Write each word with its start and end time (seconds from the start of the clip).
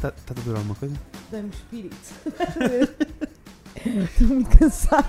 Está 0.00 0.10
tá 0.12 0.34
a 0.36 0.40
doer 0.42 0.56
alguma 0.56 0.74
coisa? 0.74 0.94
Dá-me 1.30 1.50
espírito. 1.50 1.96
Estou 3.76 4.26
muito 4.28 4.58
cansada. 4.58 5.08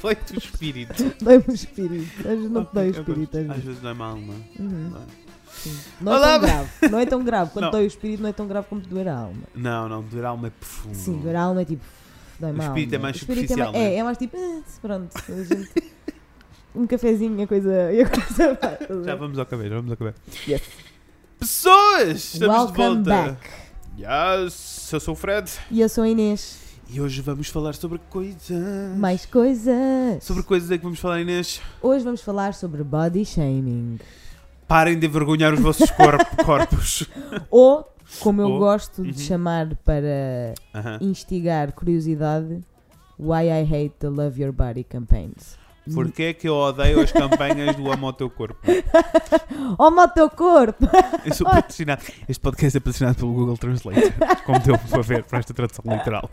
Foi-te 0.00 0.34
o 0.34 0.38
espírito. 0.38 1.14
Dói-me 1.22 1.44
o 1.48 1.52
espírito. 1.54 2.18
Às 2.20 2.24
vezes 2.24 2.50
não 2.50 2.64
te 2.64 2.74
dói 2.74 2.86
o 2.88 2.90
Ok, 2.90 3.00
espírito. 3.00 3.36
Às 3.38 3.46
vezes. 3.46 3.64
vezes 3.64 3.80
dói 3.80 3.94
mal, 3.94 4.16
não 4.16 4.34
é? 4.34 4.62
Uhum, 4.62 4.92
é 5.66 6.04
tão 6.04 6.40
grave. 6.40 6.70
Não 6.90 6.98
é 6.98 7.06
tão 7.06 7.24
grave. 7.24 7.50
Quando 7.52 7.64
Não. 7.64 7.70
dói 7.72 7.84
o 7.84 7.86
espírito, 7.86 8.22
não 8.22 8.28
é 8.28 8.32
tão 8.32 8.46
grave 8.46 8.66
como 8.68 8.80
te 8.80 8.88
doer 8.88 9.08
a 9.08 9.18
alma. 9.18 9.42
Não, 9.54 9.88
não, 9.88 10.02
doer 10.02 10.24
a 10.24 10.28
alma 10.28 10.46
é 10.48 10.50
profundo. 10.50 10.94
Sim, 10.94 11.18
doer 11.18 11.36
a 11.36 11.42
alma 11.42 11.62
é 11.62 11.64
tipo. 11.64 11.84
Dói 12.38 12.52
O 12.52 12.54
mal. 12.54 12.66
espírito 12.68 12.94
é 12.94 12.98
mais 12.98 13.16
o 13.16 13.18
espírito 13.18 13.48
superficial, 13.48 13.74
é, 13.74 13.78
mais, 13.78 13.84
é? 13.90 13.94
é, 13.94 13.98
é 13.98 14.02
mais 14.04 14.18
tipo. 14.18 14.36
"Ah, 14.36 14.62
pronto. 14.80 15.16
a 15.16 15.44
gente- 15.44 15.92
um 16.74 16.86
cafezinho 16.86 17.40
e 17.40 17.42
a 17.42 17.46
coisa. 17.46 17.92
E 17.92 18.02
a 18.02 18.08
coisa 18.08 18.54
vai, 18.54 18.74
a 18.74 18.94
ver? 18.94 19.04
Já 19.04 19.14
vamos 19.16 19.38
ao 19.38 19.46
cabelo, 19.46 19.68
já 19.70 19.74
vamos 19.76 19.90
ao 19.90 19.96
cabelo. 19.96 20.16
Yes. 20.46 20.62
Pessoas! 21.40 22.34
Estamos 22.34 22.38
de 22.72 22.80
Welcome 22.80 22.94
volta. 23.04 23.10
back. 23.32 23.48
Yes, 23.98 24.90
eu 24.92 25.00
sou 25.00 25.12
o 25.12 25.16
Fred. 25.16 25.50
E 25.70 25.80
eu 25.80 25.88
sou 25.88 26.04
a 26.04 26.08
Inês. 26.08 26.58
E 26.88 27.00
hoje 27.00 27.20
vamos 27.20 27.48
falar 27.48 27.74
sobre 27.74 27.98
coisas. 28.08 28.96
Mais 28.96 29.26
coisas. 29.26 30.22
Sobre 30.22 30.42
coisas 30.44 30.70
é 30.70 30.78
que 30.78 30.84
vamos 30.84 31.00
falar, 31.00 31.20
Inês. 31.20 31.60
Hoje 31.82 32.04
vamos 32.04 32.20
falar 32.22 32.54
sobre 32.54 32.84
body 32.84 33.24
shaming. 33.24 33.98
Parem 34.68 34.96
de 34.98 35.06
envergonhar 35.06 35.52
os 35.52 35.60
vossos 35.60 35.90
corp- 35.90 36.20
corpos. 36.46 37.08
Ou, 37.50 37.84
como 38.20 38.40
eu 38.40 38.48
Ou, 38.50 38.58
gosto 38.60 39.02
de 39.02 39.08
uhum. 39.08 39.18
chamar 39.18 39.74
para 39.84 40.54
Aham. 40.72 40.98
instigar 41.00 41.72
curiosidade, 41.72 42.60
Why 43.18 43.46
I 43.48 43.62
Hate 43.64 43.94
the 43.98 44.08
Love 44.08 44.40
Your 44.40 44.52
Body 44.52 44.84
campaigns. 44.84 45.58
Porquê 45.94 46.22
é 46.24 46.32
que 46.34 46.48
eu 46.48 46.54
odeio 46.54 47.00
as 47.00 47.12
campanhas 47.12 47.76
do 47.76 47.90
Amo 47.90 48.06
ao 48.06 48.12
Teu 48.12 48.30
Corpo? 48.30 48.60
Oh, 49.78 49.88
o 49.88 50.08
teu 50.08 50.30
corpo! 50.30 50.86
Eu 51.24 51.34
sou 51.34 51.46
patrocinado. 51.46 52.02
Este 52.28 52.40
podcast 52.40 52.76
é 52.76 52.80
patrocinado 52.80 53.16
pelo 53.18 53.32
Google 53.32 53.56
Translate. 53.56 54.12
Como 54.46 54.58
deu 54.60 54.78
para 54.78 55.02
ver 55.02 55.24
para 55.24 55.38
esta 55.40 55.52
tradução 55.52 55.84
literal. 55.86 56.30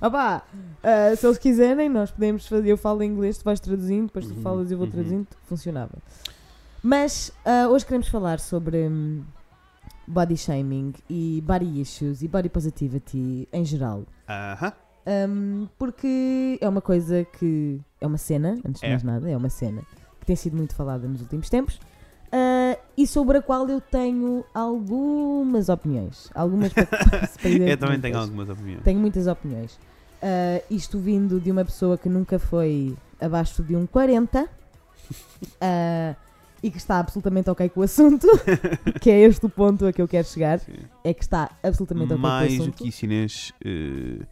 Opá, 0.00 0.42
ah, 0.82 1.16
se 1.16 1.26
eles 1.26 1.38
quiserem, 1.38 1.88
nós 1.88 2.10
podemos 2.10 2.46
fazer. 2.46 2.70
Eu 2.70 2.76
falo 2.76 3.02
em 3.02 3.10
inglês, 3.10 3.38
tu 3.38 3.44
vais 3.44 3.60
traduzindo, 3.60 4.06
depois 4.06 4.26
tu 4.26 4.34
Uhum, 4.34 4.42
falas 4.42 4.70
e 4.70 4.74
eu 4.74 4.78
vou 4.78 4.86
uhum. 4.86 4.92
traduzindo, 4.92 5.26
funcionava. 5.46 5.92
Mas 6.82 7.32
ah, 7.44 7.68
hoje 7.68 7.86
queremos 7.86 8.08
falar 8.08 8.38
sobre 8.38 8.88
hum, 8.88 9.22
body 10.06 10.36
shaming 10.36 10.92
e 11.08 11.42
body 11.46 11.80
issues 11.80 12.22
e 12.22 12.28
body 12.28 12.48
positivity 12.48 13.48
em 13.52 13.64
geral. 13.64 14.04
Aham. 14.28 14.72
Um, 15.06 15.68
porque 15.78 16.58
é 16.60 16.68
uma 16.68 16.80
coisa 16.80 17.24
que. 17.38 17.80
É 18.00 18.06
uma 18.06 18.18
cena, 18.18 18.58
antes 18.64 18.80
de 18.80 18.86
É. 18.86 18.90
mais 18.90 19.02
nada, 19.02 19.30
é 19.30 19.36
uma 19.36 19.50
cena 19.50 19.82
que 20.20 20.26
tem 20.26 20.36
sido 20.36 20.56
muito 20.56 20.74
falada 20.74 21.06
nos 21.06 21.20
últimos 21.20 21.50
tempos 21.50 21.76
uh, 21.76 22.78
e 22.96 23.06
sobre 23.06 23.38
a 23.38 23.42
qual 23.42 23.68
eu 23.68 23.80
tenho 23.80 24.44
algumas 24.54 25.68
opiniões. 25.68 26.30
Algumas 26.34 26.72
para, 26.72 26.86
para 26.86 27.50
Eu 27.50 27.76
também 27.76 28.00
tenho 28.00 28.18
algumas 28.18 28.48
opiniões. 28.48 28.82
Tenho 28.82 28.98
muitas 28.98 29.26
opiniões. 29.26 29.74
Uh, 30.22 30.64
isto 30.70 30.98
vindo 30.98 31.38
de 31.38 31.50
uma 31.50 31.64
pessoa 31.64 31.98
que 31.98 32.08
nunca 32.08 32.38
foi 32.38 32.96
abaixo 33.20 33.62
de 33.62 33.76
um 33.76 33.86
40 33.86 34.44
uh, 34.44 36.16
e 36.62 36.70
que 36.70 36.78
está 36.78 36.98
absolutamente 36.98 37.50
ok 37.50 37.68
com 37.68 37.80
o 37.80 37.82
assunto, 37.82 38.26
que 39.00 39.10
é 39.10 39.20
este 39.20 39.44
o 39.44 39.50
ponto 39.50 39.84
a 39.86 39.92
que 39.92 40.00
eu 40.00 40.08
quero 40.08 40.26
chegar, 40.26 40.60
Sim. 40.60 40.72
é 41.04 41.12
que 41.12 41.22
está 41.22 41.50
absolutamente 41.62 42.14
ok 42.14 42.16
com 42.22 42.26
o 42.26 42.30
Mais 42.30 42.56
do 42.56 42.62
assunto. 42.62 42.76
que 42.78 42.88
isso, 42.88 43.04
Inês, 43.04 43.52
eh, 43.62 44.24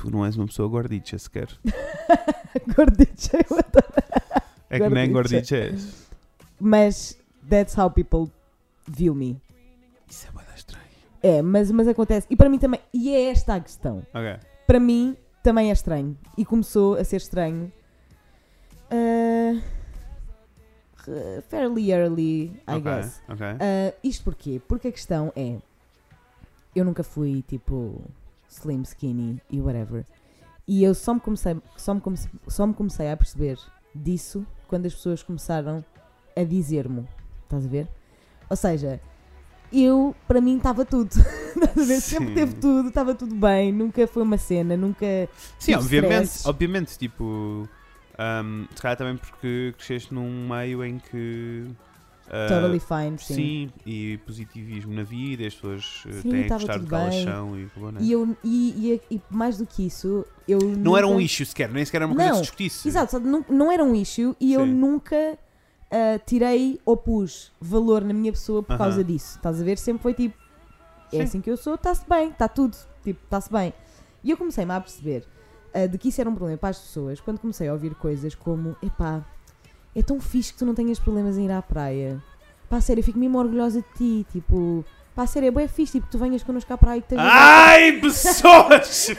tu 0.00 0.10
não 0.10 0.24
és 0.24 0.34
uma 0.36 0.46
pessoa 0.46 0.66
gordicha 0.68 1.18
sequer. 1.18 1.48
Gordicha, 2.74 3.36
eu 3.36 3.58
adoro. 3.58 4.30
É 4.70 4.78
que 4.80 4.88
nem 4.88 5.12
Gordicha. 5.12 5.56
és. 5.56 6.08
Mas 6.58 7.18
that's 7.48 7.76
how 7.76 7.90
people 7.90 8.32
view 8.88 9.14
me. 9.14 9.38
Isso 10.08 10.26
é 10.26 10.30
muito 10.32 10.48
estranho. 10.56 10.84
É, 11.22 11.42
mas, 11.42 11.70
mas 11.70 11.86
acontece. 11.86 12.26
E 12.30 12.36
para 12.36 12.48
mim 12.48 12.58
também. 12.58 12.80
E 12.94 13.10
é 13.14 13.30
esta 13.30 13.56
a 13.56 13.60
questão. 13.60 13.98
Ok. 14.14 14.38
Para 14.66 14.80
mim 14.80 15.16
também 15.42 15.68
é 15.68 15.72
estranho. 15.72 16.16
E 16.36 16.44
começou 16.46 16.94
a 16.94 17.04
ser 17.04 17.16
estranho. 17.16 17.70
re- 21.06 21.42
fairly 21.48 21.90
early, 21.92 22.44
I 22.66 22.76
ok. 22.76 22.80
guess. 22.80 23.22
Ok. 23.28 23.46
Ah, 23.46 23.94
isto 24.02 24.24
porquê? 24.24 24.60
Porque 24.66 24.88
a 24.88 24.92
questão 24.92 25.32
é. 25.36 25.58
Eu 26.74 26.84
nunca 26.84 27.02
fui 27.02 27.42
tipo 27.48 28.00
slim, 28.50 28.82
skinny 28.82 29.40
e 29.48 29.60
whatever. 29.60 30.04
E 30.66 30.84
eu 30.84 30.94
só 30.94 31.14
me 31.14 31.20
comecei, 31.20 31.56
só 31.76 31.94
me 31.94 32.00
comecei, 32.00 32.30
só 32.48 32.66
me 32.66 32.74
comecei 32.74 33.10
a 33.10 33.16
perceber 33.16 33.58
disso 33.94 34.46
quando 34.68 34.86
as 34.86 34.94
pessoas 34.94 35.22
começaram 35.22 35.84
a 36.36 36.44
dizer-me. 36.44 37.08
Estás 37.44 37.64
a 37.64 37.68
ver? 37.68 37.88
Ou 38.48 38.56
seja, 38.56 39.00
eu, 39.72 40.14
para 40.26 40.40
mim, 40.40 40.56
estava 40.56 40.84
tudo. 40.84 41.10
Estás 41.54 41.78
a 41.78 41.84
ver? 41.84 42.00
Sempre 42.00 42.34
teve 42.34 42.54
tudo, 42.54 42.88
estava 42.88 43.14
tudo 43.14 43.34
bem, 43.34 43.72
nunca 43.72 44.06
foi 44.06 44.22
uma 44.22 44.38
cena, 44.38 44.76
nunca. 44.76 45.06
Sim, 45.58 45.74
obviamente, 45.74 46.26
stress. 46.26 46.48
obviamente, 46.48 46.98
tipo, 46.98 47.68
ahm, 48.18 48.66
se 48.74 48.82
calhar 48.82 48.96
também 48.96 49.16
porque 49.16 49.74
cresceste 49.76 50.12
num 50.12 50.48
meio 50.48 50.84
em 50.84 50.98
que 50.98 51.66
Totally 52.48 52.78
fine, 52.80 53.18
sim. 53.18 53.34
sim, 53.34 53.70
e 53.84 54.18
positivismo 54.18 54.92
na 54.94 55.02
vida, 55.02 55.46
as 55.46 55.54
pessoas 55.54 56.04
eh, 56.06 56.12
Sim, 56.12 56.30
têm 56.30 56.42
que 56.44 56.48
gostar 56.50 56.78
de 56.78 56.86
calas 56.86 57.14
bem. 57.14 57.24
chão 57.24 57.58
e 57.58 57.62
né? 57.92 58.00
E, 58.00 58.12
eu, 58.12 58.36
e, 58.44 58.92
e, 59.10 59.16
e 59.16 59.22
mais 59.30 59.58
do 59.58 59.66
que 59.66 59.86
isso, 59.86 60.24
eu. 60.46 60.58
Não 60.60 60.96
era 60.96 61.06
um 61.06 61.12
nunca- 61.12 61.22
issue 61.24 61.44
sequer, 61.46 61.68
nem 61.70 61.84
sequer 61.84 61.98
era 61.98 62.06
uma 62.06 62.14
coisa 62.14 62.28
que 62.30 62.36
Não, 62.36 62.44
se 62.44 62.50
discutisse. 62.50 62.88
Exato, 62.88 63.18
não, 63.20 63.44
não 63.48 63.72
era 63.72 63.82
um 63.84 63.94
issue 63.94 64.34
e 64.40 64.52
eu 64.54 64.64
Sim. 64.64 64.74
nunca 64.74 65.38
ah, 65.90 66.18
tirei 66.24 66.80
ou 66.84 66.96
pus 66.96 67.52
valor 67.60 68.04
na 68.04 68.14
minha 68.14 68.32
pessoa 68.32 68.62
por 68.62 68.74
Aham. 68.74 68.78
causa 68.84 69.02
disso. 69.04 69.36
Estás 69.36 69.60
a 69.60 69.64
ver? 69.64 69.76
Sempre 69.78 70.02
foi 70.02 70.14
tipo, 70.14 70.36
é 71.12 71.16
Sim. 71.16 71.22
assim 71.22 71.40
que 71.40 71.50
eu 71.50 71.56
sou, 71.56 71.74
está-se 71.74 72.08
bem, 72.08 72.30
está 72.30 72.46
tudo, 72.46 72.76
tipo, 73.02 73.20
está-se 73.24 73.50
bem. 73.52 73.72
E 74.22 74.30
eu 74.30 74.36
comecei-me 74.36 74.72
a 74.72 74.80
perceber 74.80 75.24
ah, 75.74 75.86
de 75.86 75.98
que 75.98 76.08
isso 76.10 76.20
era 76.20 76.30
um 76.30 76.34
problema 76.34 76.56
para 76.58 76.68
as 76.70 76.78
pessoas 76.78 77.20
quando 77.20 77.40
comecei 77.40 77.66
a 77.68 77.72
ouvir 77.72 77.94
coisas 77.96 78.34
como, 78.36 78.76
epá, 78.82 79.24
é 79.94 80.02
tão 80.02 80.20
fixe 80.20 80.52
que 80.52 80.58
tu 80.58 80.64
não 80.66 80.74
tenhas 80.74 80.98
problemas 80.98 81.36
em 81.38 81.46
ir 81.46 81.50
à 81.52 81.60
praia. 81.62 82.22
Pá, 82.68 82.80
sério, 82.80 83.00
eu 83.00 83.04
fico 83.04 83.18
mesmo 83.18 83.38
orgulhosa 83.38 83.82
de 83.82 83.88
ti, 83.98 84.26
tipo, 84.32 84.84
pá, 85.14 85.26
sério, 85.26 85.48
é 85.48 85.50
bem 85.50 85.66
fixe, 85.68 85.92
tipo, 85.92 86.06
que 86.06 86.12
tu 86.12 86.18
venhas 86.18 86.42
connosco 86.42 86.72
à 86.72 86.78
praia 86.78 86.98
e 86.98 87.02
que 87.02 87.14
estejas 87.14 87.32
Ai, 87.32 87.92
pessoas! 88.00 89.10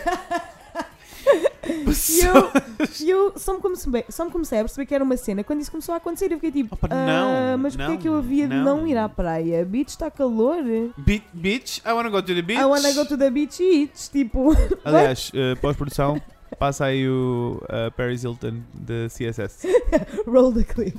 Pessoas! 1.86 2.52
eu, 3.00 3.06
e 3.06 3.10
eu 3.10 3.34
só, 3.38 3.54
me 3.54 3.60
comecei, 3.60 4.06
só 4.10 4.26
me 4.26 4.32
comecei 4.32 4.60
a 4.60 4.64
perceber 4.64 4.86
que 4.86 4.96
era 4.96 5.04
uma 5.04 5.16
cena. 5.16 5.44
Quando 5.44 5.62
isso 5.62 5.70
começou 5.72 5.94
a 5.94 5.98
acontecer, 5.98 6.26
eu 6.32 6.40
fiquei 6.40 6.52
tipo: 6.64 6.74
Opa, 6.76 6.88
"Ah, 6.90 7.52
não, 7.52 7.58
Mas 7.60 7.76
porquê 7.76 7.92
é 7.94 7.98
que 7.98 8.08
eu 8.08 8.14
não, 8.14 8.20
havia 8.20 8.48
de 8.48 8.56
não. 8.56 8.78
não 8.78 8.88
ir 8.88 8.98
à 8.98 9.08
praia? 9.08 9.64
Beach 9.64 9.90
está 9.92 10.10
calor. 10.10 10.64
Be- 10.98 11.24
Bitch, 11.34 11.80
I 11.86 11.92
wanna 11.94 12.10
go 12.10 12.22
to 12.22 12.34
the 12.34 12.42
beach. 12.42 12.60
I 12.60 12.66
wanna 12.66 12.92
go 12.94 13.06
to 13.06 13.18
the 13.18 13.30
beach 13.30 13.62
e 13.62 13.84
eat. 13.84 14.10
Tipo, 14.12 14.52
Aliás, 14.84 15.32
eh, 15.36 15.56
pós-produção, 15.56 16.20
passa 16.62 16.86
aí 16.86 17.10
o 17.10 17.60
eh, 17.70 17.90
Paris 17.90 18.24
Hilton 18.24 18.62
de 18.72 19.08
CSS. 19.08 19.68
roll 20.30 20.54
the 20.54 20.64
clip. 20.64 20.96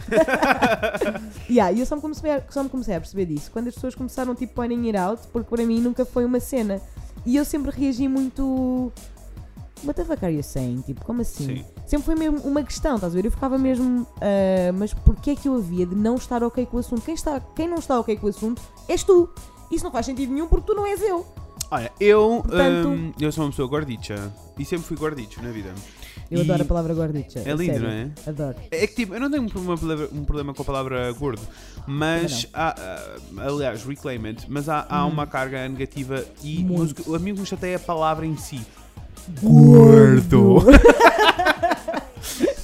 yeah, 1.48 1.70
e 1.70 1.78
eu 1.78 1.86
só 1.86 1.94
me, 1.94 2.02
comecei 2.02 2.32
a, 2.32 2.42
só 2.50 2.64
me 2.64 2.68
comecei 2.68 2.96
a 2.96 3.00
perceber 3.00 3.26
disso 3.26 3.48
quando 3.52 3.68
as 3.68 3.74
pessoas 3.74 3.94
começaram 3.94 4.34
tipo 4.34 4.54
pointing 4.54 4.86
it 4.86 4.96
out, 4.96 5.22
porque 5.32 5.48
para 5.48 5.64
mim 5.64 5.80
nunca 5.80 6.04
foi 6.04 6.24
uma 6.24 6.40
cena. 6.40 6.80
E 7.24 7.36
eu 7.36 7.44
sempre 7.44 7.70
reagi 7.70 8.08
muito. 8.08 8.92
What 9.84 9.94
the 9.94 10.04
fuck 10.04 10.24
are 10.24 10.34
you 10.34 10.42
saying? 10.42 10.80
Tipo, 10.80 11.04
como 11.04 11.22
assim? 11.22 11.58
Sim. 11.58 11.64
Sempre 11.86 12.06
foi 12.06 12.16
mesmo 12.16 12.40
uma 12.40 12.64
questão, 12.64 12.96
estás 12.96 13.12
a 13.12 13.14
ver? 13.14 13.26
Eu 13.26 13.30
ficava 13.30 13.56
mesmo, 13.56 14.04
ah, 14.20 14.72
mas 14.74 14.92
porquê 14.92 15.30
é 15.30 15.36
que 15.36 15.46
eu 15.46 15.54
havia 15.54 15.86
de 15.86 15.94
não 15.94 16.16
estar 16.16 16.42
ok 16.42 16.66
com 16.66 16.76
o 16.76 16.80
assunto? 16.80 17.02
Quem, 17.02 17.14
está, 17.14 17.38
quem 17.38 17.68
não 17.68 17.76
está 17.78 18.00
ok 18.00 18.16
com 18.16 18.26
o 18.26 18.30
assunto 18.30 18.60
és 18.88 19.04
tu. 19.04 19.28
Isso 19.70 19.84
não 19.84 19.92
faz 19.92 20.06
sentido 20.06 20.32
nenhum 20.32 20.48
porque 20.48 20.66
tu 20.66 20.74
não 20.74 20.84
és 20.84 21.00
eu. 21.00 21.24
Olha, 21.74 21.90
eu, 21.98 22.42
Portanto- 22.46 22.88
hum, 22.90 23.12
eu 23.18 23.32
sou 23.32 23.44
uma 23.44 23.50
pessoa 23.50 23.66
gordicha 23.66 24.30
e 24.58 24.64
sempre 24.64 24.84
fui 24.86 24.94
gordicho 24.96 25.42
na 25.42 25.50
vida. 25.50 25.70
Eu 26.30 26.38
E 26.38 26.42
adoro 26.42 26.62
a 26.62 26.64
palavra 26.66 26.92
gordicha. 26.94 27.38
É 27.38 27.52
lindo, 27.54 27.64
sério. 27.72 27.80
não 27.82 27.88
é? 27.90 28.10
Adoro. 28.26 28.56
É 28.70 28.86
que 28.86 28.94
tipo, 28.94 29.14
eu 29.14 29.20
não 29.20 29.30
tenho 29.30 29.42
um 29.42 29.48
problema, 29.48 30.08
um 30.12 30.24
problema 30.24 30.52
com 30.54 30.60
a 30.62 30.64
palavra 30.66 31.10
gordo, 31.12 31.40
mas 31.86 32.46
há, 32.52 32.74
aliás, 33.38 33.84
reclaim 33.84 34.26
it, 34.26 34.44
mas 34.50 34.68
há, 34.68 34.84
há 34.86 35.06
Hum. 35.06 35.10
uma 35.10 35.26
carga 35.26 35.66
negativa 35.66 36.22
e 36.44 36.62
o 36.68 36.86
que- 36.94 37.14
a 37.14 37.18
mim 37.18 37.30
o 37.32 37.34
que 37.36 37.40
me 37.40 37.46
chateia 37.46 37.76
a 37.76 37.80
palavra 37.80 38.26
em 38.26 38.36
si. 38.36 38.60
Gordo. 39.42 40.58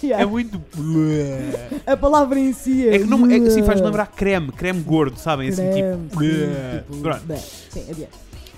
Yeah. 0.00 0.22
É 0.22 0.26
muito. 0.26 0.62
A 1.86 1.96
palavra 1.96 2.38
em 2.38 2.52
si 2.52 2.88
é. 2.88 2.94
É 2.94 2.98
que, 3.00 3.04
não, 3.04 3.26
é 3.26 3.38
que 3.40 3.48
assim 3.48 3.62
faz 3.64 3.80
lembrar 3.80 4.06
creme, 4.06 4.50
creme 4.52 4.80
gordo, 4.80 5.18
sabem? 5.18 5.48
Assim, 5.48 5.64
tipo. 5.72 6.22
tipo, 6.24 6.96
Pronto. 7.02 7.22
Sim, 7.68 7.90
adiante. 7.90 8.08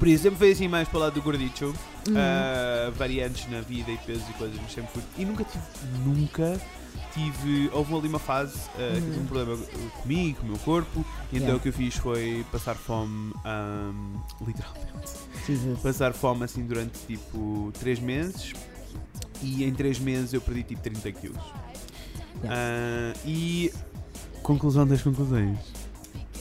Por 0.00 0.08
isso, 0.08 0.23
sempre 0.25 0.38
foi 0.38 0.50
assim 0.50 0.67
mais 0.67 0.88
para 0.88 0.97
o 0.97 1.00
lado 1.00 1.14
do 1.14 1.23
gordicho. 1.23 1.67
Uhum. 2.08 2.14
ah, 2.17 2.91
variantes 2.97 3.49
na 3.50 3.61
vida 3.61 3.91
e 3.93 3.99
pesos 3.99 4.29
e 4.29 4.32
coisas, 4.32 4.58
mas 4.61 4.73
sempre 4.73 4.91
fui. 4.94 5.02
E 5.19 5.25
nunca 5.25 5.44
tive. 5.44 5.62
Nunca 6.05 6.61
tive. 7.12 7.69
Houve 7.73 7.94
ali 7.94 8.08
uma 8.08 8.19
fase 8.19 8.58
ah, 8.75 8.79
que 8.79 8.82
Uhum. 8.82 9.00
tive 9.11 9.20
um 9.20 9.26
problema 9.26 9.56
comigo, 10.02 10.38
com 10.41 10.47
o 10.47 10.49
meu 10.49 10.58
corpo, 10.61 11.05
e 11.31 11.37
então 11.37 11.49
Yeah. 11.49 11.56
o 11.56 11.61
que 11.61 11.69
eu 11.69 11.73
fiz 11.75 11.94
foi 11.97 12.44
passar 12.50 12.75
fome. 12.75 13.32
ahm, 13.44 14.17
literalmente. 14.47 14.88
Jesus. 15.47 15.79
Passar 15.81 16.14
fome 16.14 16.44
assim 16.44 16.64
durante 16.67 16.99
tipo 17.06 17.70
3 17.79 18.00
meses. 18.00 18.55
E 19.43 19.64
em 19.64 19.73
3 19.75 19.99
meses 20.00 20.32
eu 20.32 20.41
perdi 20.41 20.62
tipo 20.62 20.81
30 20.82 21.12
quilos. 21.12 21.43
Yeah. 22.43 22.50
Ah, 22.50 23.12
e. 23.26 23.70
Conclusão 24.43 24.87
das 24.87 25.03
conclusões. 25.03 25.58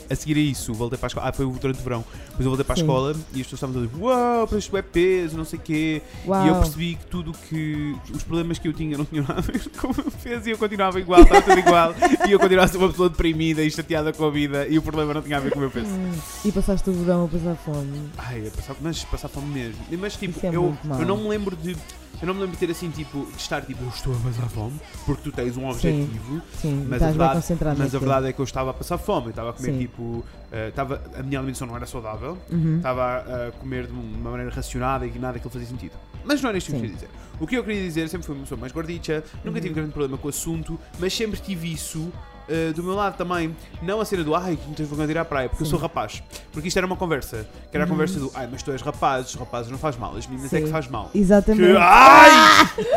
A 0.09 0.15
seguir 0.15 0.37
a 0.37 0.41
isso, 0.41 0.73
voltei 0.73 0.97
para 0.97 1.07
a 1.07 1.09
escola. 1.09 1.29
Ah, 1.29 1.31
foi 1.33 1.45
durante 1.45 1.79
o 1.79 1.83
verão. 1.83 2.03
Depois 2.29 2.39
eu 2.45 2.49
voltei 2.49 2.63
para 2.63 2.73
a 2.73 2.77
Sim. 2.77 2.81
escola 2.83 3.11
e 3.33 3.41
as 3.41 3.47
pessoas 3.47 3.53
estavam 3.53 3.73
todas, 3.75 4.01
uau, 4.01 4.47
para 4.47 4.57
isto 4.57 4.77
é 4.77 4.81
peso, 4.81 5.37
não 5.37 5.45
sei 5.45 5.59
o 5.59 5.61
quê. 5.61 6.01
Uau. 6.25 6.45
E 6.45 6.47
eu 6.49 6.55
percebi 6.55 6.95
que 6.95 7.05
tudo 7.05 7.31
que. 7.49 7.95
os 8.13 8.23
problemas 8.23 8.57
que 8.59 8.67
eu 8.67 8.73
tinha 8.73 8.97
não 8.97 9.05
tinham 9.05 9.25
nada 9.27 9.39
a 9.39 9.41
ver 9.41 9.69
com 9.79 9.87
o 9.87 9.95
meu 9.95 10.11
peso 10.23 10.47
e 10.49 10.51
eu 10.51 10.57
continuava 10.57 10.99
igual, 10.99 11.21
estava 11.21 11.41
tudo 11.41 11.59
igual. 11.59 11.93
e 12.27 12.31
eu 12.31 12.39
continuava 12.39 12.65
a 12.69 12.71
ser 12.71 12.77
uma 12.77 12.89
pessoa 12.89 13.09
deprimida 13.09 13.63
e 13.63 13.69
chateada 13.71 14.11
com 14.13 14.25
a 14.25 14.29
vida 14.31 14.67
e 14.67 14.77
o 14.77 14.81
problema 14.81 15.13
não 15.13 15.21
tinha 15.21 15.37
a 15.37 15.39
ver 15.39 15.51
com 15.51 15.57
o 15.57 15.61
meu 15.61 15.71
peso. 15.71 15.87
Hum, 15.87 16.11
E 16.45 16.51
passaste 16.51 16.89
o 16.89 16.93
verão 16.93 17.25
a 17.25 17.27
passar 17.27 17.55
fome. 17.55 18.09
Ai, 18.17 18.51
passar, 18.55 18.75
mas 18.81 19.03
passar 19.05 19.27
fome 19.27 19.47
mesmo. 19.47 19.79
Mas 19.99 20.15
tipo, 20.15 20.45
é 20.45 20.49
eu, 20.49 20.77
eu 20.99 21.05
não 21.05 21.17
me 21.17 21.29
lembro 21.29 21.55
de. 21.55 21.75
Eu 22.21 22.27
não 22.27 22.33
me 22.33 22.41
lembro 22.41 22.55
de 22.57 22.59
ter 22.65 22.69
assim, 22.71 22.89
tipo, 22.89 23.25
de 23.31 23.37
estar 23.37 23.61
tipo, 23.61 23.81
eu 23.81 23.87
estou 23.89 24.13
a 24.13 24.19
passar 24.19 24.49
fome, 24.49 24.77
porque 25.05 25.21
tu 25.23 25.31
tens 25.31 25.55
um 25.55 25.69
objetivo, 25.69 26.41
Sim, 26.59 26.85
mas, 26.89 27.01
a 27.01 27.07
verdade, 27.07 27.45
mas 27.77 27.95
a 27.95 27.99
verdade 27.99 28.27
é 28.27 28.33
que 28.33 28.39
eu 28.39 28.43
estava 28.43 28.71
a 28.71 28.73
passar 28.73 28.97
fome, 28.97 29.27
eu 29.27 29.29
estava 29.29 29.51
a 29.51 29.53
comer 29.53 29.71
Sim. 29.71 29.77
tipo. 29.79 30.25
eh, 30.51 30.67
estava, 30.67 31.01
a 31.17 31.23
minha 31.23 31.39
alimentação 31.39 31.65
não 31.67 31.75
era 31.77 31.85
saudável, 31.85 32.37
Uhum. 32.51 32.75
estava 32.77 33.03
a, 33.03 33.47
a 33.47 33.51
comer 33.53 33.85
de 33.87 33.93
uma 33.93 34.31
maneira 34.31 34.51
racionada 34.53 35.05
e 35.05 35.11
que 35.11 35.17
nada 35.19 35.37
aquilo 35.37 35.49
fazia 35.51 35.67
sentido. 35.67 35.93
Mas 36.25 36.41
não 36.41 36.49
era 36.49 36.57
isto 36.57 36.67
que 36.67 36.73
eu 36.75 36.79
Sim. 36.79 36.81
queria 36.81 36.95
dizer. 36.95 37.09
O 37.39 37.47
que 37.47 37.55
eu 37.55 37.63
queria 37.63 37.81
dizer, 37.81 38.09
sempre 38.09 38.25
fui 38.27 38.35
uma 38.35 38.41
pessoa 38.43 38.59
mais 38.59 38.73
gordicha, 38.73 39.23
nunca 39.37 39.57
Uhum. 39.57 39.61
tive 39.63 39.73
grande 39.75 39.91
problema 39.91 40.17
com 40.17 40.27
o 40.27 40.29
assunto, 40.29 40.77
mas 40.99 41.13
sempre 41.13 41.39
tive 41.39 41.71
isso 41.71 42.11
eh, 42.49 42.73
do 42.73 42.83
meu 42.83 42.93
lado 42.95 43.15
também. 43.17 43.55
Não 43.81 44.01
a 44.01 44.05
cena 44.05 44.23
do 44.23 44.35
ai, 44.35 44.57
não 44.67 44.73
tens 44.73 44.87
vergonha 44.87 45.07
de 45.07 45.13
ir 45.13 45.17
à 45.17 45.25
praia, 45.25 45.47
porque 45.49 45.63
eu 45.63 45.65
Sim. 45.65 45.71
sou 45.71 45.79
rapaz. 45.79 46.21
Porque 46.51 46.67
isto 46.67 46.77
era 46.77 46.85
uma 46.87 46.95
conversa, 46.95 47.47
que 47.69 47.77
era 47.77 47.83
a 47.83 47.85
Uhum. 47.85 47.91
conversa 47.93 48.19
do 48.19 48.31
ai, 48.35 48.47
mas 48.51 48.63
tu 48.63 48.71
és 48.71 48.81
rapaz, 48.81 49.27
os 49.29 49.35
rapazes 49.35 49.71
não 49.71 49.77
faz 49.77 49.95
mal, 49.97 50.15
as 50.15 50.25
meninas 50.27 50.51
é 50.53 50.57
Sim. 50.57 50.65
que 50.65 50.71
faz 50.71 50.87
mal. 50.87 51.09
Exatamente. 51.13 51.71
Que, 51.71 51.77
ai! 51.77 52.31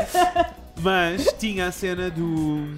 mas 0.82 1.32
tinha 1.38 1.66
a 1.68 1.72
cena 1.72 2.10
do 2.10 2.74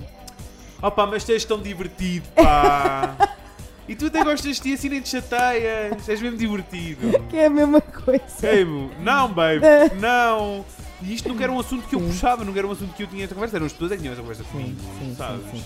opa, 0.82 1.06
mas 1.06 1.24
tu 1.24 1.32
és 1.32 1.44
tão 1.44 1.58
divertido, 1.60 2.26
pá. 2.34 3.16
E 3.86 3.94
tu 3.94 4.06
até 4.06 4.24
gostas 4.24 4.56
de 4.56 4.62
ti 4.62 4.72
assim 4.72 4.88
nem 4.88 5.02
te 5.02 5.10
chateias, 5.10 6.08
és 6.08 6.22
mesmo 6.22 6.38
divertido. 6.38 7.22
Que 7.28 7.36
é 7.36 7.46
a 7.46 7.50
mesma 7.50 7.82
coisa. 7.82 8.22
Ei, 8.42 8.64
meu, 8.64 8.90
não, 8.98 9.28
babe, 9.30 9.60
não. 10.00 10.64
E 11.02 11.12
isto 11.14 11.28
não 11.28 11.38
era 11.38 11.52
um 11.52 11.60
assunto 11.60 11.86
que 11.86 11.94
eu 11.94 12.00
Sim. 12.00 12.06
puxava, 12.06 12.46
não 12.46 12.56
era 12.56 12.66
um 12.66 12.70
assunto 12.72 12.94
que 12.94 13.02
eu 13.02 13.06
tinha 13.06 13.24
esta 13.24 13.34
conversa, 13.34 13.58
eram 13.58 13.66
as 13.66 13.72
pessoas 13.74 13.92
é 13.92 13.96
que 13.96 14.00
tinham 14.00 14.12
esta 14.12 14.22
conversa 14.22 14.42
Sim, 14.44 14.50
comigo, 14.52 14.80
sim, 14.98 15.14
sabes? 15.18 15.42
sim, 15.50 15.58
sim. 15.58 15.64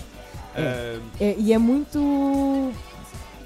Ah, 0.59 0.99
É, 1.19 1.35
e 1.37 1.53
é 1.53 1.57
muito. 1.57 2.71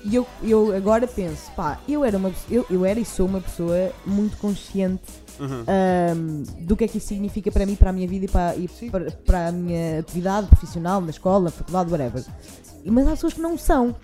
E 0.06 0.16
eu, 0.16 0.28
eu 0.44 0.76
agora 0.76 1.08
penso, 1.08 1.50
pá, 1.56 1.80
eu 1.88 2.04
era, 2.04 2.18
uma, 2.18 2.30
eu, 2.52 2.66
eu 2.70 2.86
era 2.86 3.00
e 3.00 3.06
sou 3.06 3.26
uma 3.26 3.40
pessoa 3.40 3.90
muito 4.06 4.36
consciente 4.38 5.02
uhum. 5.40 5.64
ahm, 5.66 6.44
do 6.66 6.76
que 6.76 6.84
é 6.84 6.88
que 6.90 6.98
isso 6.98 7.08
significa 7.08 7.50
para 7.50 7.66
mim, 7.66 7.76
para 7.76 7.90
a 7.90 7.94
minha 7.94 8.06
vida 8.08 8.26
e, 8.26 8.28
para, 8.28 8.56
e 8.58 8.68
para, 8.90 9.12
para 9.26 9.48
a 9.48 9.52
minha 9.54 10.00
atividade 10.00 10.48
profissional, 10.48 11.00
na 11.00 11.10
escola, 11.10 11.46
na 11.46 11.52
faculdade, 11.52 11.90
whatever. 11.90 12.22
Mas 12.86 13.08
há 13.08 13.12
pessoas 13.12 13.34
que 13.34 13.40
não 13.42 13.58
são. 13.58 13.96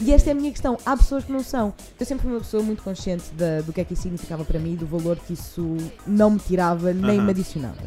E 0.00 0.12
esta 0.12 0.30
é 0.30 0.32
a 0.32 0.34
minha 0.36 0.52
questão. 0.52 0.76
Há 0.86 0.96
pessoas 0.96 1.24
que 1.24 1.32
não 1.32 1.42
são. 1.42 1.72
Eu 1.98 2.06
sempre 2.06 2.22
fui 2.24 2.32
uma 2.32 2.40
pessoa 2.40 2.62
muito 2.62 2.82
consciente 2.84 3.24
da- 3.34 3.60
do 3.62 3.72
que 3.72 3.80
é 3.80 3.84
que 3.84 3.92
isso 3.94 4.02
significava 4.02 4.44
para 4.44 4.58
mim, 4.60 4.76
do 4.76 4.86
valor 4.86 5.16
que 5.16 5.32
isso 5.32 5.76
não 6.06 6.30
me 6.30 6.38
tirava 6.38 6.92
nem 6.92 7.16
Aham. 7.18 7.24
me 7.24 7.30
adicionava. 7.30 7.78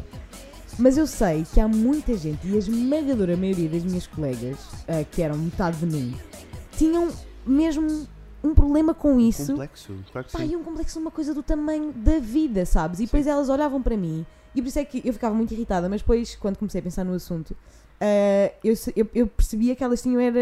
Mas 0.78 0.96
eu 0.96 1.06
sei 1.06 1.44
que 1.52 1.60
há 1.60 1.66
muita 1.66 2.16
gente, 2.16 2.46
e 2.46 2.54
a 2.54 2.58
esmagadora 2.58 3.36
maioria 3.36 3.68
das 3.68 3.82
minhas 3.82 4.06
colegas, 4.06 4.56
ah, 4.86 5.04
que 5.10 5.20
eram 5.20 5.36
metade 5.36 5.78
de 5.78 5.86
mim, 5.86 6.16
tinham 6.76 7.08
mesmo 7.44 8.06
um 8.44 8.54
problema 8.54 8.94
com 8.94 9.18
isso. 9.18 9.52
Complexo, 9.52 9.92
claro 10.12 10.26
que 10.26 10.32
Pá, 10.32 10.38
sim. 10.38 10.52
e 10.52 10.56
um 10.56 10.62
complexo 10.62 10.98
de 10.98 11.04
uma 11.04 11.10
coisa 11.10 11.34
do 11.34 11.42
tamanho 11.42 11.92
da 11.92 12.20
vida, 12.20 12.64
sabes? 12.64 13.00
E 13.00 13.04
depois 13.06 13.26
elas 13.26 13.48
olhavam 13.48 13.82
para 13.82 13.96
mim 13.96 14.24
e 14.54 14.62
por 14.62 14.68
isso 14.68 14.78
é 14.78 14.84
que 14.84 15.02
eu 15.04 15.12
ficava 15.12 15.34
muito 15.34 15.52
irritada, 15.52 15.88
mas 15.88 16.00
depois, 16.00 16.34
quando 16.36 16.58
comecei 16.58 16.80
a 16.80 16.82
pensar 16.82 17.04
no 17.04 17.14
assunto, 17.14 17.56
ah, 18.00 18.52
eu, 18.62 18.74
eu, 18.94 19.08
eu 19.12 19.26
percebia 19.26 19.74
que 19.74 19.82
elas 19.82 20.00
tinham 20.00 20.20
era 20.20 20.38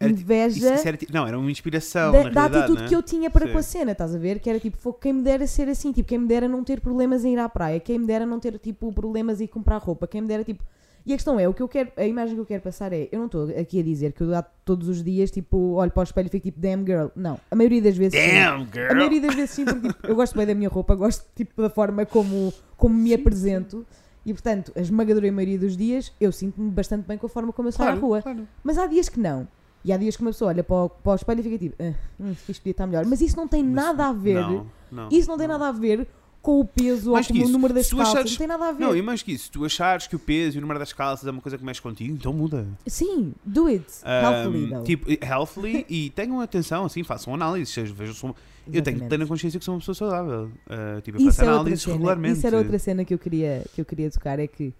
Era 0.00 0.10
inveja 0.10 0.56
Isso, 0.58 0.74
isso 0.74 0.88
era, 0.88 0.98
não, 1.12 1.26
era 1.26 1.38
uma 1.38 1.50
inspiração, 1.50 2.10
da, 2.10 2.28
da 2.28 2.44
atitude 2.46 2.82
né? 2.82 2.88
que 2.88 2.96
eu 2.96 3.02
tinha 3.02 3.30
para 3.30 3.46
Sim. 3.46 3.52
com 3.52 3.58
a 3.58 3.62
cena, 3.62 3.92
estás 3.92 4.14
a 4.14 4.18
ver? 4.18 4.40
Que 4.40 4.50
era 4.50 4.58
tipo, 4.58 4.76
"Fogo, 4.76 4.98
quem 5.00 5.12
me 5.12 5.22
dera 5.22 5.46
ser 5.46 5.68
assim, 5.68 5.92
tipo, 5.92 6.08
quem 6.08 6.18
me 6.18 6.26
dera 6.26 6.48
não 6.48 6.64
ter 6.64 6.80
problemas 6.80 7.24
em 7.24 7.34
ir 7.34 7.38
à 7.38 7.48
praia, 7.48 7.78
quem 7.78 7.98
me 7.98 8.06
dera 8.06 8.26
não 8.26 8.40
ter 8.40 8.58
tipo 8.58 8.92
problemas 8.92 9.40
em 9.40 9.46
comprar 9.46 9.78
roupa, 9.78 10.06
quem 10.08 10.20
me 10.20 10.26
dera 10.28 10.42
tipo. 10.42 10.64
E 11.06 11.14
a 11.14 11.16
questão 11.16 11.40
é, 11.40 11.48
o 11.48 11.54
que 11.54 11.62
eu 11.62 11.68
quero, 11.68 11.90
a 11.96 12.04
imagem 12.04 12.34
que 12.34 12.40
eu 12.40 12.46
quero 12.46 12.62
passar 12.62 12.92
é, 12.92 13.08
eu 13.10 13.18
não 13.18 13.26
estou 13.26 13.48
aqui 13.58 13.80
a 13.80 13.82
dizer 13.82 14.12
que 14.12 14.22
eu 14.22 14.28
todos 14.66 14.86
os 14.86 15.02
dias, 15.02 15.30
tipo, 15.30 15.56
olho 15.74 15.90
para 15.90 16.00
o 16.00 16.04
espelho 16.04 16.26
e 16.26 16.28
fico 16.28 16.44
tipo, 16.44 16.60
damn 16.60 16.84
girl. 16.84 17.06
Não, 17.16 17.40
a 17.50 17.56
maioria 17.56 17.80
das 17.80 17.96
vezes. 17.96 18.20
sim. 18.20 18.28
Damn, 18.34 18.62
A 18.62 18.66
girl! 18.74 18.96
maioria 18.96 19.20
das 19.20 19.34
vezes 19.34 19.50
sim, 19.50 19.64
porque 19.64 19.88
tipo, 19.88 20.06
eu 20.06 20.14
gosto 20.14 20.36
bem 20.36 20.46
da 20.46 20.54
minha 20.54 20.68
roupa, 20.68 20.94
gosto 20.94 21.24
tipo 21.34 21.62
da 21.62 21.70
forma 21.70 22.04
como, 22.04 22.52
como 22.76 22.94
me 22.94 23.14
apresento 23.14 23.86
e 24.24 24.32
portanto, 24.32 24.72
a 24.76 24.80
esmagadora 24.80 25.30
maioria 25.32 25.58
dos 25.58 25.76
dias 25.76 26.12
eu 26.20 26.30
sinto-me 26.32 26.70
bastante 26.70 27.06
bem 27.06 27.16
com 27.18 27.26
a 27.26 27.28
forma 27.30 27.52
como 27.52 27.68
eu 27.68 27.72
saio 27.72 27.88
à 27.88 27.92
Claro, 27.92 28.06
rua. 28.06 28.22
claro. 28.22 28.48
Mas 28.62 28.76
há 28.78 28.86
dias 28.86 29.08
que 29.08 29.18
não. 29.20 29.46
E 29.84 29.92
há 29.92 29.96
dias 29.96 30.14
que 30.14 30.22
uma 30.22 30.30
pessoa 30.30 30.50
olha 30.50 30.62
para 30.62 30.76
o, 30.76 30.88
para 30.90 31.12
o 31.12 31.14
espelho 31.14 31.40
e 31.40 31.42
fica 31.42 31.58
tipo, 31.58 31.76
ah, 31.82 31.94
hum, 32.20 32.32
isto 32.48 32.60
podia 32.60 32.70
estar 32.72 32.86
melhor. 32.86 33.06
Mas 33.06 33.20
isso 33.22 33.34
não 33.36 33.48
tem 33.48 33.64
Mas 33.64 33.72
nada 33.74 34.08
a 34.08 34.12
ver. 34.12 34.40
Não, 34.40 34.66
não. 34.92 35.08
isso 35.10 35.26
não 35.28 35.38
tem 35.38 35.48
nada 35.48 35.68
a 35.68 35.72
ver 35.72 36.06
com 36.42 36.60
o 36.60 36.64
peso 36.66 37.12
Mais 37.12 37.28
ou 37.30 37.36
com 37.36 37.44
o 37.44 37.48
número 37.48 37.72
das 37.74 37.88
calças. 37.90 38.08
achares- 38.08 38.30
Não 38.32 38.38
tem 38.38 38.46
nada 38.46 38.68
a 38.68 38.72
ver. 38.72 38.84
Não, 38.84 38.94
e 38.96 39.00
mais 39.02 39.22
que 39.22 39.32
isso, 39.32 39.44
se 39.44 39.50
tu 39.50 39.64
achares 39.64 40.06
que 40.06 40.16
o 40.16 40.18
peso 40.18 40.56
e 40.56 40.58
o 40.58 40.60
número 40.60 40.78
das 40.78 40.92
calças 40.92 41.26
é 41.26 41.30
uma 41.30 41.40
coisa 41.40 41.56
que 41.58 41.64
mexe 41.64 41.80
contigo, 41.82 42.14
então 42.14 42.32
muda. 42.32 42.66
Sim, 42.86 43.32
do 43.44 43.66
it. 43.68 43.84
Healthily, 44.04 44.64
Um, 44.66 44.70
though. 44.70 44.84
tipo, 44.84 45.10
healthily 45.24 45.86
e 45.88 46.10
tenham 46.10 46.40
atenção, 46.40 46.84
assim, 46.84 47.02
façam 47.02 47.34
análises. 47.34 47.74
Vejam, 47.90 48.14
sou- 48.14 48.36
eu 48.78 48.82
tenho 48.82 49.08
plena 49.08 49.26
consciência 49.26 49.58
que 49.58 49.64
sou 49.64 49.74
uma 49.74 49.80
pessoa 49.80 49.94
saudável. 49.94 50.50
Uh, 50.66 51.00
tipo, 51.02 51.18
eu 51.18 51.22
Isso 51.28 51.36
faço 51.38 51.42
é, 51.50 51.52
análises 51.52 51.82
cena, 51.82 51.94
regularmente. 51.96 52.38
isso 52.38 52.46
era 52.46 52.56
outra 52.56 52.78
cena 52.78 53.04
que 53.04 53.14
eu 53.14 53.18
queria, 53.18 53.64
que 53.74 53.80
eu 53.80 53.84
queria 53.84 54.10
tocar, 54.10 54.38
é 54.38 54.46
que 54.46 54.74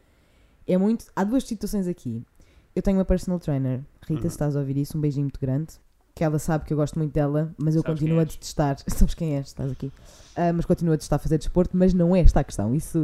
é 0.66 0.76
muito. 0.78 1.06
Há 1.16 1.24
duas 1.24 1.44
situações 1.44 1.86
aqui. 1.88 2.22
Eu 2.74 2.82
tenho 2.82 2.98
uma 2.98 3.04
personal 3.04 3.38
trainer, 3.40 3.80
Rita, 4.02 4.12
Uhum. 4.14 4.20
se 4.22 4.26
estás 4.28 4.54
a 4.56 4.60
ouvir 4.60 4.76
isso, 4.76 4.96
um 4.96 5.00
beijinho 5.00 5.24
muito 5.24 5.40
grande. 5.40 5.74
Que 6.14 6.24
ela 6.24 6.38
sabe 6.38 6.64
que 6.64 6.72
eu 6.72 6.76
gosto 6.76 6.98
muito 6.98 7.12
dela, 7.12 7.52
mas 7.56 7.74
eu 7.74 7.82
Sabes 7.82 8.00
continuo 8.00 8.20
a 8.20 8.24
detestar. 8.24 8.76
Sabes 8.86 9.14
quem 9.14 9.36
és, 9.36 9.46
estás 9.48 9.70
aqui. 9.72 9.90
Ah, 10.36 10.52
mas 10.52 10.64
continuo 10.66 10.92
a 10.92 10.96
detestar 10.96 11.18
fazer 11.18 11.38
desporto, 11.38 11.76
mas 11.76 11.94
não 11.94 12.14
é 12.14 12.20
esta 12.20 12.40
a 12.40 12.44
questão. 12.44 12.74
Isso 12.74 12.98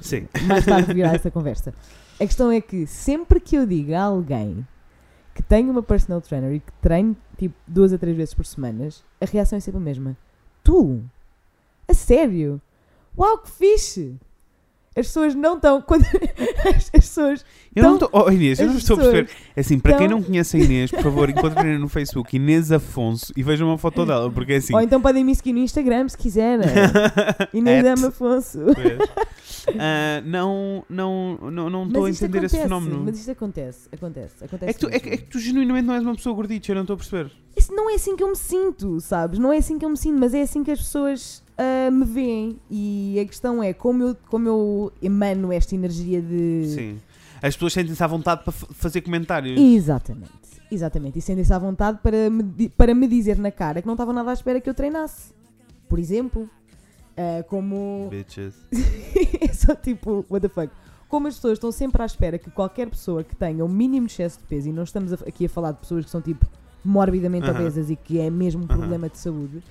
Sim. 0.00 0.28
mais 0.46 0.64
tarde 0.64 0.92
virá 0.94 1.12
essa 1.14 1.30
conversa. 1.30 1.72
A 2.20 2.26
questão 2.26 2.50
é 2.50 2.60
que 2.60 2.86
sempre 2.86 3.40
que 3.40 3.56
eu 3.56 3.64
digo 3.66 3.94
a 3.94 4.02
alguém 4.02 4.66
que 5.34 5.42
tem 5.42 5.70
uma 5.70 5.82
personal 5.82 6.20
trainer 6.20 6.52
e 6.52 6.60
que 6.60 6.72
treine 6.82 7.16
tipo 7.38 7.54
duas 7.66 7.92
a 7.92 7.98
três 7.98 8.16
vezes 8.16 8.34
por 8.34 8.44
semana, 8.44 8.88
a 9.20 9.24
reação 9.24 9.56
é 9.56 9.60
sempre 9.60 9.80
a 9.80 9.84
mesma. 9.84 10.16
Tu? 10.68 11.02
A 11.88 11.94
sério? 11.94 12.60
Uau, 13.16 13.38
que 13.38 13.50
fixe! 13.50 14.14
As 14.96 15.06
pessoas 15.06 15.34
não 15.34 15.56
estão. 15.56 15.80
Quando... 15.86 16.04
As, 16.04 16.74
as 16.76 16.90
pessoas. 16.90 17.44
Eu 17.74 17.84
não 17.84 17.96
Então, 17.96 18.06
estou. 18.08 18.24
Oh, 18.26 18.30
Inês, 18.30 18.58
eu 18.58 18.66
não 18.66 18.76
estou 18.76 18.96
a 18.96 19.00
perceber. 19.00 19.30
É 19.54 19.60
assim, 19.60 19.78
para 19.78 19.94
quem 19.96 20.06
Então- 20.06 20.18
não 20.18 20.24
conhece 20.24 20.56
a 20.56 20.60
Inês, 20.60 20.90
por 20.90 21.02
favor, 21.02 21.30
encontrem 21.30 21.78
no 21.78 21.88
Facebook 21.88 22.34
Inês 22.36 22.72
Afonso 22.72 23.32
e 23.36 23.42
vejam 23.42 23.68
uma 23.68 23.78
foto 23.78 24.04
dela, 24.04 24.30
porque 24.30 24.54
é 24.54 24.56
assim. 24.56 24.74
Ou 24.74 24.80
então 24.80 25.00
podem 25.00 25.24
me 25.24 25.34
seguir 25.34 25.52
no 25.52 25.60
Instagram 25.60 26.08
se 26.08 26.16
quiserem. 26.16 26.66
Inês 27.54 27.84
Ama 27.84 28.08
Afonso. 28.08 28.58
Ah, 29.78 30.22
não 30.24 30.84
não 30.88 31.38
não 31.50 31.70
não 31.70 31.86
estou 31.86 32.04
a 32.06 32.10
entender 32.10 32.44
esse 32.44 32.56
acontece, 32.56 32.62
fenómeno. 32.62 33.02
Mas 33.04 33.18
isto 33.18 33.30
acontece, 33.30 33.88
acontece, 33.92 34.44
acontece. 34.44 34.70
É 34.70 34.72
que, 34.72 34.78
tu, 34.80 34.88
é, 34.88 34.98
que, 34.98 35.08
é 35.10 35.16
que 35.16 35.24
tu 35.24 35.38
genuinamente 35.38 35.86
não 35.86 35.94
és 35.94 36.02
uma 36.02 36.14
pessoa 36.14 36.34
gordita, 36.34 36.70
eu 36.70 36.74
não 36.74 36.82
estou 36.82 36.94
a 36.94 36.96
perceber. 36.96 37.30
Isso 37.56 37.72
não 37.74 37.90
é 37.90 37.94
assim 37.94 38.16
que 38.16 38.22
eu 38.22 38.28
me 38.28 38.36
sinto, 38.36 39.00
sabes? 39.00 39.38
Não 39.38 39.52
é 39.52 39.58
assim 39.58 39.78
que 39.78 39.84
eu 39.84 39.90
me 39.90 39.96
sinto, 39.96 40.18
mas 40.18 40.32
é 40.34 40.42
assim 40.42 40.62
que 40.64 40.70
as 40.70 40.78
pessoas 40.78 41.42
ah, 41.58 41.90
me 41.90 42.04
veem. 42.04 42.58
E 42.70 43.18
a 43.20 43.24
questão 43.26 43.62
é 43.62 43.72
como 43.72 44.02
eu, 44.02 44.16
como 44.28 44.48
eu 44.48 44.92
emano 45.02 45.52
esta 45.52 45.74
energia 45.74 46.22
de. 46.22 46.66
Sim. 46.74 46.98
As 47.42 47.54
pessoas 47.54 47.72
sentem-se 47.72 48.02
à 48.02 48.06
vontade 48.06 48.42
para 48.42 48.52
fa- 48.52 48.66
fazer 48.72 49.00
comentários. 49.02 49.60
Exatamente. 49.60 50.30
Exatamente. 50.70 51.18
E 51.18 51.22
sentem-se 51.22 51.52
à 51.52 51.58
vontade 51.58 51.98
para 52.02 52.28
me, 52.30 52.68
para 52.70 52.94
me 52.94 53.06
dizer 53.06 53.38
na 53.38 53.50
cara 53.50 53.80
que 53.80 53.86
não 53.86 53.94
estavam 53.94 54.12
nada 54.14 54.30
à 54.30 54.34
espera 54.34 54.60
que 54.60 54.68
eu 54.68 54.74
treinasse. 54.74 55.32
Por 55.88 55.98
exemplo. 55.98 56.48
Ah, 57.16 57.42
como. 57.48 58.08
Bitches. 58.10 58.54
é 59.40 59.52
só 59.52 59.74
tipo, 59.74 60.24
what 60.30 60.46
the 60.46 60.48
fuck. 60.52 60.72
Como 61.08 61.26
as 61.26 61.36
pessoas 61.36 61.54
estão 61.54 61.72
sempre 61.72 62.02
à 62.02 62.06
espera 62.06 62.38
que 62.38 62.50
qualquer 62.50 62.88
pessoa 62.90 63.24
que 63.24 63.34
tenha 63.34 63.64
o 63.64 63.68
mínimo 63.68 64.06
de 64.06 64.12
excesso 64.12 64.38
de 64.40 64.44
peso, 64.44 64.68
e 64.68 64.72
não 64.72 64.82
estamos 64.82 65.12
aqui 65.14 65.46
a 65.46 65.48
falar 65.48 65.72
de 65.72 65.78
pessoas 65.78 66.04
que 66.04 66.10
são 66.10 66.20
tipo 66.20 66.44
morbidamente 66.84 67.48
Aham. 67.48 67.60
obesas 67.60 67.88
e 67.90 67.96
que 67.96 68.20
é 68.20 68.28
mesmo 68.28 68.62
um 68.62 68.66
Aham. 68.66 68.76
problema 68.78 69.08
de 69.08 69.16
saúde, 69.16 69.62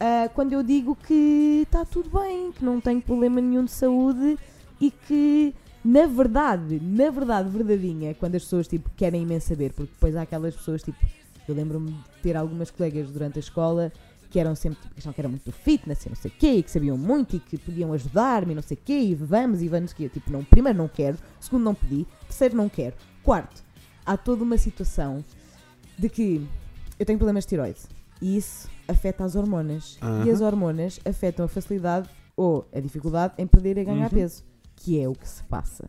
ah, 0.00 0.28
quando 0.34 0.52
eu 0.52 0.62
digo 0.62 0.94
que 0.94 1.62
está 1.64 1.84
tudo 1.84 2.10
bem, 2.18 2.52
que 2.52 2.64
não 2.64 2.80
tenho 2.80 3.00
problema 3.00 3.40
nenhum 3.40 3.64
de 3.64 3.70
saúde 3.72 4.38
e 4.80 4.90
que 4.90 5.54
na 5.84 6.06
verdade, 6.06 6.80
na 6.82 7.10
verdade 7.10 7.48
verdadeinha, 7.48 8.14
quando 8.14 8.34
as 8.34 8.42
pessoas 8.42 8.68
tipo 8.68 8.90
querem 8.96 9.22
imenso 9.22 9.48
saber, 9.48 9.72
porque 9.72 9.92
depois 9.92 10.14
há 10.16 10.22
aquelas 10.22 10.54
pessoas 10.54 10.82
tipo, 10.82 10.98
eu 11.48 11.54
lembro-me 11.54 11.92
de 11.92 12.04
ter 12.22 12.36
algumas 12.36 12.70
colegas 12.70 13.10
durante 13.10 13.38
a 13.38 13.40
escola 13.40 13.92
que 14.30 14.38
eram 14.38 14.54
sempre, 14.54 14.78
tipo, 14.82 14.94
que 14.94 15.00
achavam 15.00 15.14
que 15.14 15.20
era 15.20 15.28
muito 15.28 15.50
fitness 15.50 16.04
e 16.04 16.08
não 16.10 16.16
sei 16.16 16.30
o 16.30 16.34
quê, 16.34 16.52
e 16.52 16.62
que 16.62 16.70
sabiam 16.70 16.98
muito 16.98 17.36
e 17.36 17.40
que 17.40 17.56
podiam 17.56 17.92
ajudar-me 17.94 18.52
e 18.52 18.54
não 18.54 18.62
sei 18.62 18.76
o 18.76 18.80
quê, 18.84 18.98
e 18.98 19.14
vamos 19.14 19.62
e 19.62 19.68
vamos, 19.68 19.94
que 19.94 20.04
eu, 20.04 20.10
tipo, 20.10 20.30
não, 20.30 20.44
primeiro 20.44 20.76
não 20.76 20.86
quero, 20.86 21.16
segundo 21.40 21.64
não 21.64 21.74
pedi, 21.74 22.06
terceiro 22.26 22.54
não 22.54 22.68
quero, 22.68 22.94
quarto, 23.22 23.64
há 24.04 24.18
toda 24.18 24.44
uma 24.44 24.58
situação 24.58 25.24
de 25.98 26.10
que 26.10 26.46
eu 26.98 27.06
tenho 27.06 27.18
problemas 27.18 27.44
de 27.44 27.48
tiroide 27.48 27.97
e 28.20 28.36
isso 28.36 28.68
afeta 28.86 29.24
as 29.24 29.36
hormonas 29.36 29.98
e 30.00 30.04
Aham. 30.04 30.30
as 30.32 30.40
hormonas 30.40 31.00
afetam 31.04 31.44
a 31.44 31.48
facilidade 31.48 32.08
ou 32.36 32.66
a 32.74 32.80
dificuldade 32.80 33.34
em 33.38 33.46
perder 33.46 33.78
e 33.78 33.84
ganhar 33.84 34.04
Uhum. 34.12 34.18
peso, 34.18 34.44
que 34.76 35.00
é 35.00 35.08
o 35.08 35.14
que 35.14 35.28
se 35.28 35.42
passa. 35.44 35.88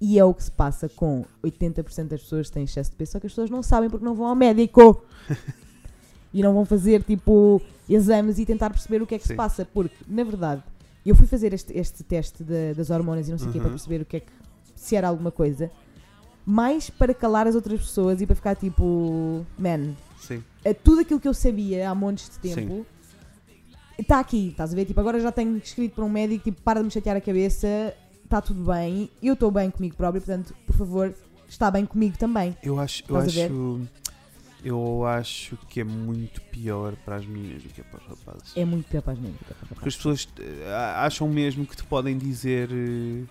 E 0.00 0.18
é 0.18 0.24
o 0.24 0.34
que 0.34 0.42
se 0.42 0.50
passa 0.50 0.88
com 0.88 1.24
80% 1.44 2.08
das 2.08 2.22
pessoas 2.22 2.48
que 2.48 2.54
têm 2.54 2.64
excesso 2.64 2.90
de 2.90 2.96
peso, 2.96 3.12
só 3.12 3.20
que 3.20 3.26
as 3.26 3.32
pessoas 3.32 3.50
não 3.50 3.62
sabem 3.62 3.88
porque 3.88 4.04
não 4.04 4.14
vão 4.14 4.26
ao 4.26 4.34
médico. 4.34 5.04
e 6.34 6.42
não 6.42 6.52
vão 6.54 6.64
fazer 6.64 7.02
tipo 7.02 7.60
exames 7.88 8.38
e 8.38 8.46
tentar 8.46 8.70
perceber 8.70 9.02
o 9.02 9.06
que 9.06 9.14
é 9.14 9.18
que 9.18 9.24
se 9.24 9.28
Sim. 9.30 9.36
passa. 9.36 9.64
Porque, 9.64 9.94
na 10.08 10.24
verdade, 10.24 10.62
eu 11.04 11.14
fui 11.14 11.26
fazer 11.26 11.52
este, 11.52 11.76
este 11.76 12.02
teste 12.02 12.42
de- 12.42 12.74
das 12.74 12.90
hormonas 12.90 13.28
e 13.28 13.30
não 13.30 13.38
sei 13.38 13.48
o 13.48 13.52
Uhum. 13.54 13.60
para 13.60 13.70
perceber 13.70 14.00
o 14.00 14.04
que 14.04 14.16
é 14.16 14.20
que 14.20 14.32
se 14.74 14.96
era 14.96 15.06
alguma 15.08 15.30
coisa, 15.30 15.70
mais 16.44 16.90
para 16.90 17.14
calar 17.14 17.46
as 17.46 17.54
outras 17.54 17.80
pessoas 17.80 18.20
e 18.20 18.26
para 18.26 18.34
ficar 18.34 18.56
tipo, 18.56 19.46
man, 19.58 19.92
Sim. 20.22 20.42
eh, 20.64 20.72
tudo 20.74 21.00
aquilo 21.02 21.18
que 21.20 21.28
eu 21.28 21.34
sabia 21.34 21.90
há 21.90 21.94
montes 21.94 22.28
de 22.30 22.38
tempo 22.38 22.86
está 23.98 24.18
aqui, 24.20 24.48
estás 24.48 24.72
a 24.72 24.76
ver? 24.76 24.84
Tipo, 24.86 25.00
agora 25.00 25.20
já 25.20 25.30
tenho 25.30 25.56
escrito 25.58 25.94
para 25.94 26.04
um 26.04 26.08
médico, 26.08 26.44
tipo, 26.44 26.60
para 26.62 26.80
de 26.80 26.84
me 26.86 26.90
chatear 26.90 27.16
a 27.16 27.20
cabeça, 27.20 27.94
está 28.24 28.40
tudo 28.40 28.64
bem, 28.64 29.10
eu 29.22 29.34
estou 29.34 29.50
bem 29.50 29.70
comigo 29.70 29.94
próprio, 29.96 30.20
portanto, 30.22 30.54
por 30.66 30.76
favor, 30.76 31.14
está 31.48 31.70
bem 31.70 31.84
comigo 31.86 32.16
também. 32.18 32.56
Eu 32.62 32.78
acho, 32.80 33.04
eu 33.08 33.16
acho, 33.16 33.80
eu 34.64 35.04
acho 35.06 35.56
que 35.68 35.80
é 35.80 35.84
muito 35.84 36.40
pior 36.42 36.94
para 37.04 37.16
as 37.16 37.26
meninas 37.26 37.62
do 37.62 37.68
que 37.68 37.80
é 37.80 37.84
para 37.84 38.00
os 38.00 38.06
rapazes. 38.06 38.52
É 38.56 38.64
muito 38.64 38.88
pior 38.88 39.02
para 39.02 39.12
as 39.12 39.18
meninas 39.18 39.40
do 39.40 39.44
que 39.46 39.54
para 39.54 39.62
os 39.64 39.68
Porque 39.68 39.88
as 39.88 39.96
rapazes. 39.96 40.24
pessoas 40.26 40.60
eh, 40.64 40.94
acham 40.96 41.28
mesmo 41.28 41.66
que 41.66 41.76
te 41.76 41.84
podem 41.84 42.16
dizer 42.16 42.70
eh, 42.72 43.24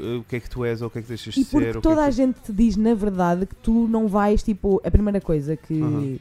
o 0.00 0.24
que 0.24 0.36
é 0.36 0.40
que 0.40 0.48
tu 0.50 0.64
és 0.64 0.80
ou 0.82 0.88
o 0.88 0.90
que 0.90 0.98
é 0.98 1.02
que 1.02 1.08
deixas 1.08 1.34
de 1.34 1.44
porque 1.44 1.50
ser. 1.50 1.56
ou 1.56 1.70
o 1.70 1.72
que 1.72 1.78
é 1.78 1.80
toda 1.90 2.02
que 2.02 2.08
a 2.08 2.10
gente 2.10 2.40
te 2.40 2.52
diz, 2.52 2.76
na 2.76 2.94
verdade, 2.94 3.46
que 3.46 3.54
tu 3.56 3.86
não 3.88 4.06
vais, 4.08 4.42
tipo, 4.42 4.80
a 4.84 4.90
primeira 4.90 5.20
coisa 5.20 5.56
que, 5.56 5.74
Uhum. 5.74 6.18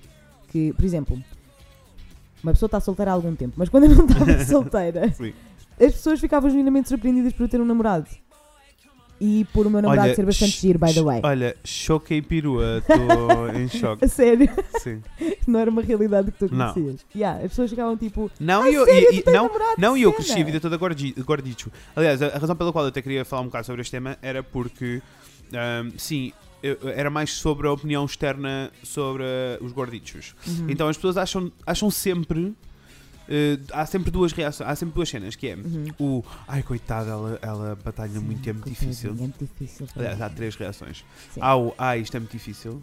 que 0.49 0.73
por 0.73 0.85
exemplo, 0.85 1.21
uma 2.43 2.51
pessoa 2.53 2.67
está 2.67 2.79
solteira 2.79 3.11
há 3.11 3.13
algum 3.13 3.35
tempo, 3.35 3.53
mas 3.57 3.69
quando 3.69 3.85
eu 3.85 3.95
não 3.95 4.05
estava 4.05 4.43
solteira, 4.45 5.05
as 5.07 5.93
pessoas 5.93 6.19
ficavam 6.19 6.49
genuinamente 6.49 6.89
surpreendidas 6.89 7.33
por 7.33 7.43
eu 7.43 7.49
ter 7.49 7.59
um 7.59 7.65
namorado. 7.65 8.07
E 9.19 9.45
por 9.53 9.65
o 9.65 9.69
meu 9.69 9.81
namorado 9.81 10.13
ser 10.13 10.25
bastante 10.25 10.59
giro, 10.59 10.77
by 10.77 10.93
the 10.93 11.01
way. 11.01 11.21
Olha, 11.23 11.55
choque 11.63 12.15
e 12.15 12.21
perua, 12.21 12.79
estou 12.87 13.49
em 13.55 13.67
choque. 13.69 14.03
A 14.03 14.07
sério, 14.09 14.49
Sim. 14.81 15.01
não 15.47 15.59
era 15.59 15.71
uma 15.71 15.81
realidade 15.81 16.31
que 16.31 16.37
tu 16.39 16.53
Não. 16.53 16.73
conhecias. 16.73 17.05
Yeah, 17.15 17.39
as 17.41 17.49
pessoas 17.49 17.69
ficavam 17.69 17.95
tipo, 17.95 18.29
Não, 18.39 18.63
"A 18.63 18.69
e 18.69 18.73
eu, 18.73 18.85
sério, 18.85 19.13
e- 19.13 19.23
e- 19.25 19.31
não, 19.31 19.49
não, 19.77 19.97
eu 19.97 20.11
cena?" 20.11 20.23
cresci 20.23 20.41
a 20.41 20.43
vida 20.45 20.59
toda 20.59 20.75
gordi- 20.77 21.13
gordicho. 21.25 21.71
Aliás, 21.95 22.21
a, 22.21 22.27
a 22.27 22.37
razão 22.37 22.55
pela 22.57 22.73
qual 22.73 22.83
eu 22.85 22.89
até 22.89 23.01
queria 23.01 23.23
falar 23.23 23.41
um 23.43 23.45
bocado 23.45 23.65
sobre 23.65 23.81
este 23.81 23.91
tema 23.91 24.17
era 24.21 24.43
porque, 24.43 25.01
ahm, 25.53 25.91
sim, 25.97 26.33
eu- 26.61 26.77
era 26.93 27.09
mais 27.09 27.31
sobre 27.31 27.67
a 27.67 27.71
opinião 27.71 28.03
externa 28.03 28.69
sobre 28.83 29.23
os 29.61 29.71
gordichos. 29.71 30.35
Uhum. 30.45 30.65
Então 30.69 30.89
as 30.89 30.97
pessoas 30.97 31.15
acham, 31.15 31.49
acham 31.65 31.89
sempre. 31.89 32.53
Eh, 33.29 33.57
há 33.71 33.85
sempre 33.85 34.11
duas 34.11 34.31
reações, 34.31 34.69
há 34.69 34.75
sempre 34.75 34.95
duas 34.95 35.09
cenas, 35.09 35.35
que 35.35 35.47
é 35.47 35.55
Uhum. 35.55 35.85
o 35.99 36.23
ai 36.47 36.61
coitada, 36.63 37.09
ela, 37.11 37.39
ela 37.41 37.77
batalha 37.83 38.19
muito, 38.21 38.47
é 38.49 38.53
muito 38.53 38.69
difícil. 38.69 39.11
É 39.11 39.13
muito 39.13 39.37
difícil. 39.43 39.87
Aliás, 39.95 40.21
há 40.21 40.29
três 40.29 40.55
reações. 40.55 41.03
Sim. 41.33 41.39
Há 41.41 41.55
o 41.57 41.73
ai, 41.77 41.99
isto 42.01 42.15
é 42.15 42.19
muito 42.19 42.31
difícil. 42.31 42.81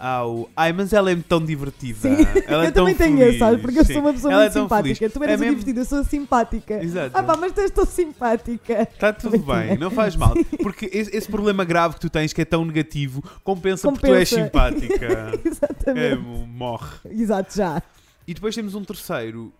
Há 0.00 0.24
o 0.24 0.48
ai, 0.56 0.72
mas 0.72 0.92
ela 0.92 1.10
é 1.10 1.16
tão 1.16 1.44
divertida. 1.44 1.98
Sim, 1.98 2.24
Ela 2.46 2.66
é 2.66 2.68
eu 2.68 2.72
tão 2.72 2.84
também 2.84 2.94
tenho 2.94 3.16
feliz. 3.18 3.30
esse, 3.30 3.38
sabe? 3.40 3.58
Porque 3.60 3.80
eu 3.80 3.84
Sim. 3.84 3.92
sou 3.94 4.02
uma 4.02 4.12
pessoa 4.12 4.32
Ela 4.32 4.42
é 4.42 4.44
muito 4.44 4.54
tão 4.54 4.62
simpática. 4.62 4.94
feliz. 4.96 5.12
Tu 5.12 5.22
eres 5.24 5.34
É 5.34 5.36
mesmo- 5.36 5.50
divertido, 5.56 5.80
eu 5.80 5.84
sou 5.84 6.04
simpática. 6.04 6.84
Exato. 6.84 7.10
Ah 7.18 7.22
pá, 7.24 7.36
mas 7.36 7.52
tu 7.52 7.60
és 7.62 7.70
tão 7.72 7.84
simpática. 7.84 8.82
Está 8.82 9.12
tudo 9.12 9.38
bem, 9.40 9.76
não 9.76 9.90
faz 9.90 10.14
mal. 10.14 10.34
Porque 10.62 10.88
esse, 10.92 11.16
esse 11.16 11.28
problema 11.28 11.64
grave 11.64 11.94
que 11.94 12.00
tu 12.02 12.10
tens, 12.10 12.32
que 12.32 12.40
é 12.40 12.44
tão 12.44 12.64
negativo, 12.64 13.24
compensa, 13.42 13.90
porque 13.90 14.06
tu 14.06 14.14
és 14.14 14.30
Compensa. 14.30 14.44
simpática. 14.46 15.04
é, 15.44 15.48
Exatamente. 15.48 16.22
morre. 16.46 16.96
Exato, 17.10 17.56
já. 17.56 17.82
E 18.24 18.34
depois 18.34 18.54
temos 18.54 18.76
um 18.76 18.84
terceiro 18.84 19.52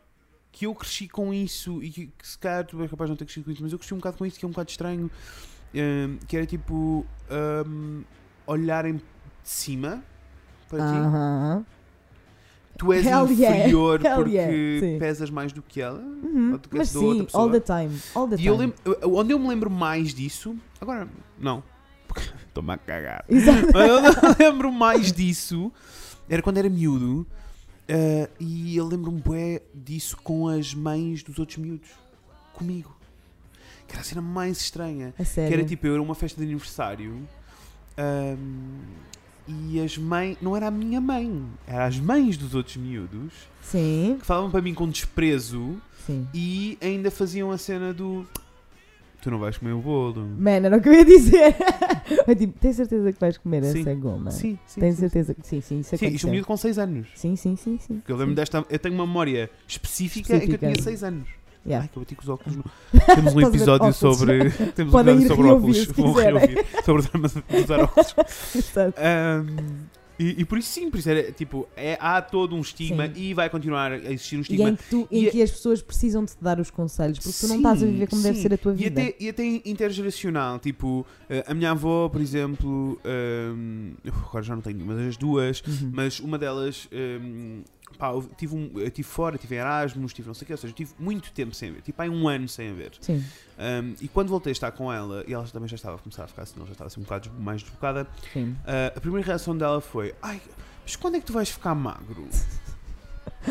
que 0.53 0.67
eu 0.67 0.75
cresci 0.75 1.09
com 1.09 1.33
isso 1.33 1.83
e 1.83 1.91
que, 1.91 2.07
que 2.07 2.27
se 2.29 2.39
calhar 2.39 2.65
tu 2.67 2.81
és 2.83 2.91
capaz 2.91 3.09
de 3.09 3.13
não 3.13 3.17
ter 3.17 3.25
crescido 3.25 3.45
com 3.45 3.51
isso, 3.53 3.63
mas 3.63 3.73
eu 3.73 3.79
cresci 3.79 3.95
um 3.95 3.99
bocado 3.99 4.17
com 4.17 4.27
isso 4.27 4.39
que 4.39 4.45
é 4.45 4.49
um 4.49 4.51
bocado 4.51 4.71
estranho. 4.71 5.11
hum, 5.75 6.19
que 6.27 6.37
era 6.37 6.47
tipo 6.47 7.07
hum, 7.67 8.03
olharem 8.47 8.95
de 8.97 9.03
cima 9.45 10.03
para 10.69 10.79
ti. 10.79 10.97
Aham. 10.99 11.65
Tu 12.79 12.93
és 12.93 13.05
Hell 13.05 13.27
yeah. 13.33 13.57
inferior 13.59 14.01
Hell 14.05 14.15
porque 14.17 14.31
yeah. 14.37 14.81
Sim. 14.81 14.99
pesas 15.01 15.31
mais 15.31 15.53
do 15.53 15.61
que 15.63 15.81
ela. 15.81 15.99
Uhum. 15.99 16.53
Ou 16.53 16.59
tu 16.59 16.69
Mas 16.73 16.91
queres 16.91 16.93
da 16.93 17.01
outra 17.01 17.19
sim, 17.19 17.25
pessoa? 17.25 17.43
all 17.45 17.51
the 17.51 17.61
time. 17.61 18.01
All 18.15 18.29
the 18.29 18.35
E 18.35 18.39
time. 18.39 18.47
eu 18.49 18.57
lembro, 18.57 18.77
eu- 18.85 19.15
onde 19.17 19.33
eu 19.33 19.39
me 19.39 19.49
lembro 19.49 19.69
mais 19.71 20.15
disso, 20.15 20.57
agora 20.81 21.09
não, 21.39 21.63
porque 22.07 22.23
estou-me 22.47 22.73
a 22.73 22.79
cagar. 22.79 23.25
Exato. 23.29 23.67
Mas 23.75 23.89
eu 23.89 24.01
não 24.03 24.37
lembro 24.39 24.73
mais 24.73 25.13
disso. 25.13 25.73
Era 26.29 26.41
quando 26.41 26.59
era 26.59 26.69
miúdo. 26.71 27.27
Eh, 27.89 28.29
e 28.39 28.77
eu 28.77 28.87
lembro-me 28.87 29.21
bué 29.21 29.63
disso 29.75 30.17
com 30.23 30.49
as 30.49 30.75
mães 30.75 31.23
dos 31.23 31.39
outros 31.39 31.59
miúdos. 31.59 31.89
Comigo. 32.55 32.95
Que 33.87 33.93
era 33.95 34.01
a 34.01 34.05
cena 34.05 34.21
mais 34.21 34.61
estranha. 34.61 35.15
A 35.19 35.25
sério. 35.25 35.49
Que 35.49 35.55
era 35.61 35.65
tipo, 35.69 35.87
eu 35.87 35.95
era 35.95 36.03
uma 36.03 36.15
festa 36.15 36.39
de 36.41 36.47
aniversário. 36.47 37.27
ahm, 37.97 38.83
e 39.47 39.81
as 39.81 39.97
mães. 39.97 40.37
Não 40.43 40.55
era 40.57 40.67
a 40.67 40.71
minha 40.71 41.01
mãe. 41.01 41.43
Eram 41.67 41.85
as 41.87 41.99
mães 41.99 42.37
dos 42.37 42.55
outros 42.55 42.77
miúdos. 42.77 43.33
Sim, 43.63 44.17
Que 44.21 44.27
falavam 44.27 44.51
para 44.51 44.61
mim 44.61 44.75
com 44.75 44.89
desprezo. 44.89 45.81
sim. 46.07 46.27
E 46.35 46.77
ainda 46.83 47.11
faziam 47.11 47.51
a 47.51 47.57
cena 47.59 47.93
do. 47.95 48.27
Tu 49.21 49.31
não 49.33 49.39
vais 49.39 49.59
comer 49.59 49.73
o 49.73 49.81
bolo. 49.81 50.25
Man, 50.39 50.51
era 50.65 50.77
o 50.77 50.81
que 50.81 50.89
eu 50.89 50.93
ia 50.95 51.05
dizer. 51.05 51.57
Eu 52.27 52.37
tipo, 52.37 52.59
tens 52.61 52.77
certeza 52.77 53.13
que 53.13 53.19
vais 53.21 53.37
comer 53.37 53.65
Sim. 53.65 53.81
essa 53.81 53.95
goma? 53.95 54.31
Sim, 54.31 54.59
sim. 54.65 54.81
Tens 54.81 54.95
sim, 54.95 55.01
certeza 55.01 55.35
que 55.35 55.47
sim, 55.47 55.61
sim, 55.61 55.81
isso 55.81 55.91
Sim, 55.91 55.97
isto 55.97 56.05
é 56.05 56.09
aconteceu. 56.09 56.31
miúdo 56.31 56.47
com 56.47 56.57
6 56.57 56.79
anos. 56.79 57.09
Sim, 57.15 57.35
sim, 57.37 57.57
sim, 57.57 57.79
sim. 57.79 57.95
Porque 57.97 58.13
eu 58.13 58.17
lembro 58.17 58.35
desta. 58.35 58.65
Eu 58.71 58.79
tenho 58.79 58.95
uma 58.95 59.07
memória 59.07 59.51
específica, 59.67 60.37
em 60.37 60.41
que 60.41 60.47
eu 60.47 60.55
Específica. 60.55 60.73
tinha 60.73 60.83
6 60.83 61.05
anos. 61.05 61.29
Yeah. 61.67 61.83
Ai, 61.85 61.89
que 61.93 61.99
eu 61.99 62.03
bati 62.03 62.15
com 62.15 62.23
os 62.23 62.29
óculos. 62.29 62.57
No... 62.57 62.65
Temos 63.15 63.35
um 63.35 63.41
Estás 63.41 63.45
a 63.45 63.51
ver 63.51 63.57
episódio 63.57 63.93
sobre. 63.93 64.51
Temos 64.73 64.95
um 64.95 64.97
Podem 64.97 65.15
episódio 65.17 65.25
ir 65.25 65.29
sobre 65.29 65.43
reouvir, 65.49 65.71
óculos. 65.71 65.77
se 65.79 65.93
Vão 65.93 66.15
quiserem. 66.15 66.39
reouvir 66.39 66.67
sobre 66.85 67.03
o 67.03 67.05
drama 67.05 67.29
de 67.29 67.57
usar 67.65 67.81
óculos. 67.81 68.15
Exato. 68.55 68.95
Ahm, 69.01 69.47
e, 70.19 70.41
e 70.41 70.45
por 70.45 70.59
isso 70.59 70.71
sim, 70.71 70.91
por 70.91 70.99
isso 70.99 71.09
era 71.09 71.31
tipo, 71.33 71.69
é, 71.77 71.97
há 72.01 72.21
todo 72.21 72.55
um 72.57 72.61
estigma 72.61 73.07
Sim. 73.07 73.13
e 73.17 73.35
vai 73.35 73.49
continuar 73.49 73.93
a 73.93 73.97
existir 74.13 74.37
um 74.37 74.41
E 74.41 74.43
estigma. 74.43 74.69
em 74.71 74.77
que, 74.77 74.85
tu, 74.91 75.09
em 75.11 75.25
E- 75.25 75.31
que 75.31 75.43
as 75.43 75.51
pessoas 75.51 75.81
precisam 75.83 76.25
de 76.25 76.33
te 76.33 76.43
dar 76.43 76.59
os 76.59 76.71
conselhos, 76.71 77.19
porque 77.19 77.39
tu 77.41 77.47
não 77.49 77.57
estás 77.57 77.83
a 77.83 77.87
Sim, 77.87 77.93
viver 77.93 78.09
como 78.09 78.23
deve 78.23 78.37
sim. 78.37 78.43
ser 78.43 78.55
a 78.55 78.59
tua 78.59 78.73
E 78.73 78.77
vida. 78.77 79.01
até, 79.03 79.15
e 79.21 79.29
até 79.29 79.45
intergeracional, 79.65 80.59
tipo, 80.59 81.07
eh, 81.29 81.45
a 81.47 81.55
minha 81.55 81.71
avó, 81.71 82.09
por 82.09 82.21
exemplo, 82.21 83.01
ahm, 83.05 83.93
agora 84.07 84.43
já 84.45 84.55
não 84.55 84.63
tenho 84.63 84.77
nenhuma 84.77 84.95
das 84.95 85.17
duas, 85.17 85.63
Uhum. 85.67 85.91
mas 85.93 86.21
uma 86.21 86.39
delas, 86.39 86.89
ahm, 86.93 87.63
pá, 87.97 88.11
eu 88.11 88.29
tive, 88.37 88.55
um, 88.55 88.71
eu 88.77 88.91
tive 88.91 89.09
fora, 89.09 89.39
tive 89.39 89.55
Erasmus, 89.57 90.13
tive 90.13 90.27
não 90.29 90.35
sei 90.35 90.45
o 90.45 90.47
quê, 90.47 90.53
ou 90.53 90.59
seja, 90.59 90.73
tive 90.75 90.93
muito 90.99 91.31
tempo 91.33 91.55
sem 91.55 91.73
ver, 91.73 91.83
tipo, 91.83 92.01
há 92.03 92.07
um 92.07 92.29
ano 92.29 92.49
sem 92.49 92.73
ver. 92.75 92.93
Sim, 93.01 93.25
Ahm, 93.59 93.95
e 94.01 94.07
quando 94.09 94.29
voltei 94.29 94.51
a 94.51 94.53
estar 94.53 94.71
com 94.73 94.93
ela, 94.93 95.25
e 95.27 95.33
ela 95.33 95.45
também 95.49 95.69
já 95.69 95.77
estava 95.77 95.97
a 95.97 95.99
começar 95.99 96.25
a 96.25 96.29
ficar 96.29 96.43
assim, 96.43 96.55
já 96.59 96.73
estava 96.73 96.87
assim 96.89 97.01
um 97.01 97.05
bocado 97.05 97.31
mais 97.39 97.63
desbocada, 97.63 98.07
sim. 98.33 98.55
ah, 98.67 98.93
a 98.97 99.01
primeira 99.01 99.27
reação 99.27 99.57
dela 99.57 99.81
foi: 99.81 100.15
Ai, 100.23 100.41
mas 100.85 100.95
quando 100.97 101.17
é 101.17 101.21
que 101.21 101.27
tu 101.27 101.33
vais 101.33 101.49
ficar 101.49 101.75
magro? 101.75 102.29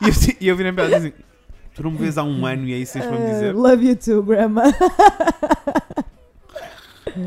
e 0.00 0.08
eu, 0.08 0.36
e 0.40 0.48
eu 0.48 0.56
virei 0.56 0.72
para 0.72 0.84
ela 0.84 0.92
e 0.92 0.96
assim: 0.96 1.12
Tu 1.74 1.82
não 1.82 1.90
me 1.92 1.98
vês 1.98 2.18
há 2.18 2.22
um 2.24 2.44
ano 2.44 2.66
e 2.66 2.74
é 2.74 2.78
isso 2.78 2.92
que 2.92 2.98
tens 2.98 3.08
para 3.08 3.18
me 3.18 3.24
Uh, 3.24 3.28
dizer? 3.32 3.54
love 3.54 3.86
you 3.86 3.96
too, 3.96 4.22
grandma. 4.22 4.64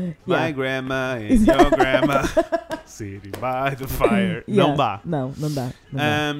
My 0.26 0.52
grandma 0.52 1.14
and 1.16 1.46
your 1.46 1.70
grandma 1.70 2.22
sitting 2.86 3.30
by 3.32 3.74
the 3.76 3.86
fire. 3.86 4.44
Não 4.48 4.74
dá. 4.76 5.00
Não, 5.04 5.32
não 5.36 5.52
dá. 5.52 5.70
Não 5.92 5.98
dá. 5.98 6.34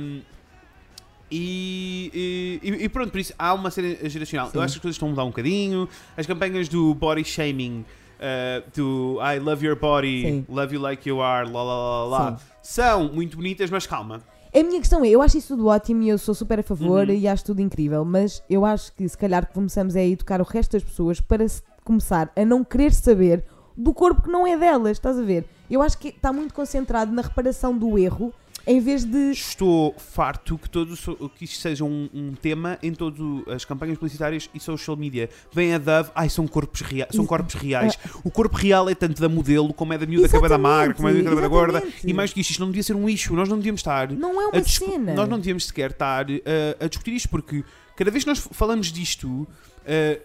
E, 1.30 2.60
e- 2.62 2.84
e 2.84 2.88
pronto, 2.88 3.10
por 3.10 3.18
isso 3.18 3.32
há 3.38 3.54
uma 3.54 3.70
cena 3.70 4.08
geracional. 4.08 4.48
Sim. 4.50 4.58
Eu 4.58 4.62
acho 4.62 4.74
que 4.74 4.78
as 4.78 4.82
coisas 4.82 4.94
estão 4.96 5.08
a 5.08 5.10
mudar 5.10 5.24
um 5.24 5.28
bocadinho. 5.28 5.88
As 6.16 6.26
campanhas 6.26 6.68
do 6.68 6.94
body 6.94 7.24
shaming, 7.24 7.84
uh, 8.20 8.62
do 8.76 9.18
I 9.20 9.38
love 9.38 9.64
your 9.66 9.74
body, 9.76 10.22
Sim. 10.22 10.46
love 10.48 10.74
you 10.74 10.80
like 10.80 11.08
you 11.08 11.20
are, 11.20 11.50
lá 11.50 11.62
lá 11.62 11.74
lá 11.76 12.04
lá, 12.04 12.40
são 12.62 13.08
muito 13.12 13.36
bonitas, 13.36 13.68
mas 13.70 13.86
calma. 13.86 14.20
A 14.54 14.62
minha 14.62 14.78
questão 14.78 15.04
é, 15.04 15.08
eu 15.08 15.20
acho 15.20 15.36
isso 15.36 15.56
tudo 15.56 15.66
ótimo 15.66 16.02
e 16.04 16.08
eu 16.10 16.18
sou 16.18 16.32
super 16.32 16.60
a 16.60 16.62
favor 16.62 17.08
Uhum. 17.08 17.14
e 17.14 17.26
acho 17.26 17.44
tudo 17.44 17.60
incrível, 17.60 18.04
mas 18.04 18.40
eu 18.48 18.64
acho 18.64 18.92
que 18.94 19.08
se 19.08 19.18
calhar 19.18 19.48
começamos 19.52 19.96
é 19.96 20.00
a 20.02 20.06
educar 20.06 20.40
o 20.40 20.44
resto 20.44 20.72
das 20.72 20.84
pessoas 20.84 21.20
para 21.20 21.48
se 21.48 21.60
começar 21.84 22.32
a 22.34 22.44
não 22.44 22.64
querer 22.64 22.92
saber 22.92 23.44
do 23.76 23.92
corpo 23.92 24.22
que 24.22 24.30
não 24.30 24.46
é 24.46 24.56
delas, 24.56 24.92
estás 24.92 25.18
a 25.18 25.22
ver? 25.22 25.44
Eu 25.70 25.82
acho 25.82 25.98
que 25.98 26.08
está 26.08 26.32
muito 26.32 26.54
concentrado 26.54 27.12
na 27.12 27.22
reparação 27.22 27.76
do 27.76 27.98
erro 27.98 28.32
em 28.66 28.80
vez 28.80 29.04
de. 29.04 29.30
Estou 29.30 29.94
farto 29.98 30.56
que, 30.56 30.68
todo, 30.68 30.96
que 31.36 31.44
isto 31.44 31.58
seja 31.60 31.84
um, 31.84 32.08
um 32.14 32.32
tema 32.32 32.78
em 32.82 32.92
todas 32.92 33.20
as 33.48 33.64
campanhas 33.64 33.98
publicitárias 33.98 34.48
e 34.54 34.60
social 34.60 34.96
media. 34.96 35.28
Vem 35.52 35.74
a 35.74 35.78
Dove, 35.78 36.10
ai, 36.14 36.28
são 36.28 36.46
corpos, 36.46 36.80
rea 36.80 37.06
são 37.10 37.26
corpos 37.26 37.54
reais. 37.54 37.98
O 38.22 38.30
corpo 38.30 38.56
real 38.56 38.88
é 38.88 38.94
tanto 38.94 39.20
da 39.20 39.28
modelo, 39.28 39.72
como 39.74 39.92
é 39.92 39.98
da 39.98 40.06
miúda, 40.06 40.28
como 40.28 40.46
é 40.46 40.58
magra, 40.58 40.94
como 40.94 41.08
é 41.08 41.14
da 41.14 41.22
cabela 41.22 41.48
gorda. 41.48 41.78
Exatamente. 41.78 42.10
E 42.10 42.12
mais 42.14 42.30
do 42.30 42.34
que 42.34 42.40
isto, 42.40 42.50
isto 42.50 42.60
não 42.60 42.68
devia 42.68 42.82
ser 42.82 42.96
um 42.96 43.08
issue. 43.08 43.36
Nós 43.36 43.48
não 43.48 43.56
devíamos 43.58 43.80
estar 43.80 44.10
Não 44.12 44.40
é 44.40 44.46
uma 44.46 44.64
cena. 44.64 45.14
Nós 45.14 45.28
não 45.28 45.38
devíamos 45.38 45.66
sequer 45.66 45.90
estar 45.90 46.30
uh, 46.30 46.34
a 46.80 46.86
discutir 46.86 47.12
isto, 47.12 47.28
porque 47.28 47.64
cada 47.96 48.10
vez 48.10 48.24
que 48.24 48.30
nós 48.30 48.38
falamos 48.52 48.88
disto, 48.88 49.26
uh, 49.28 49.46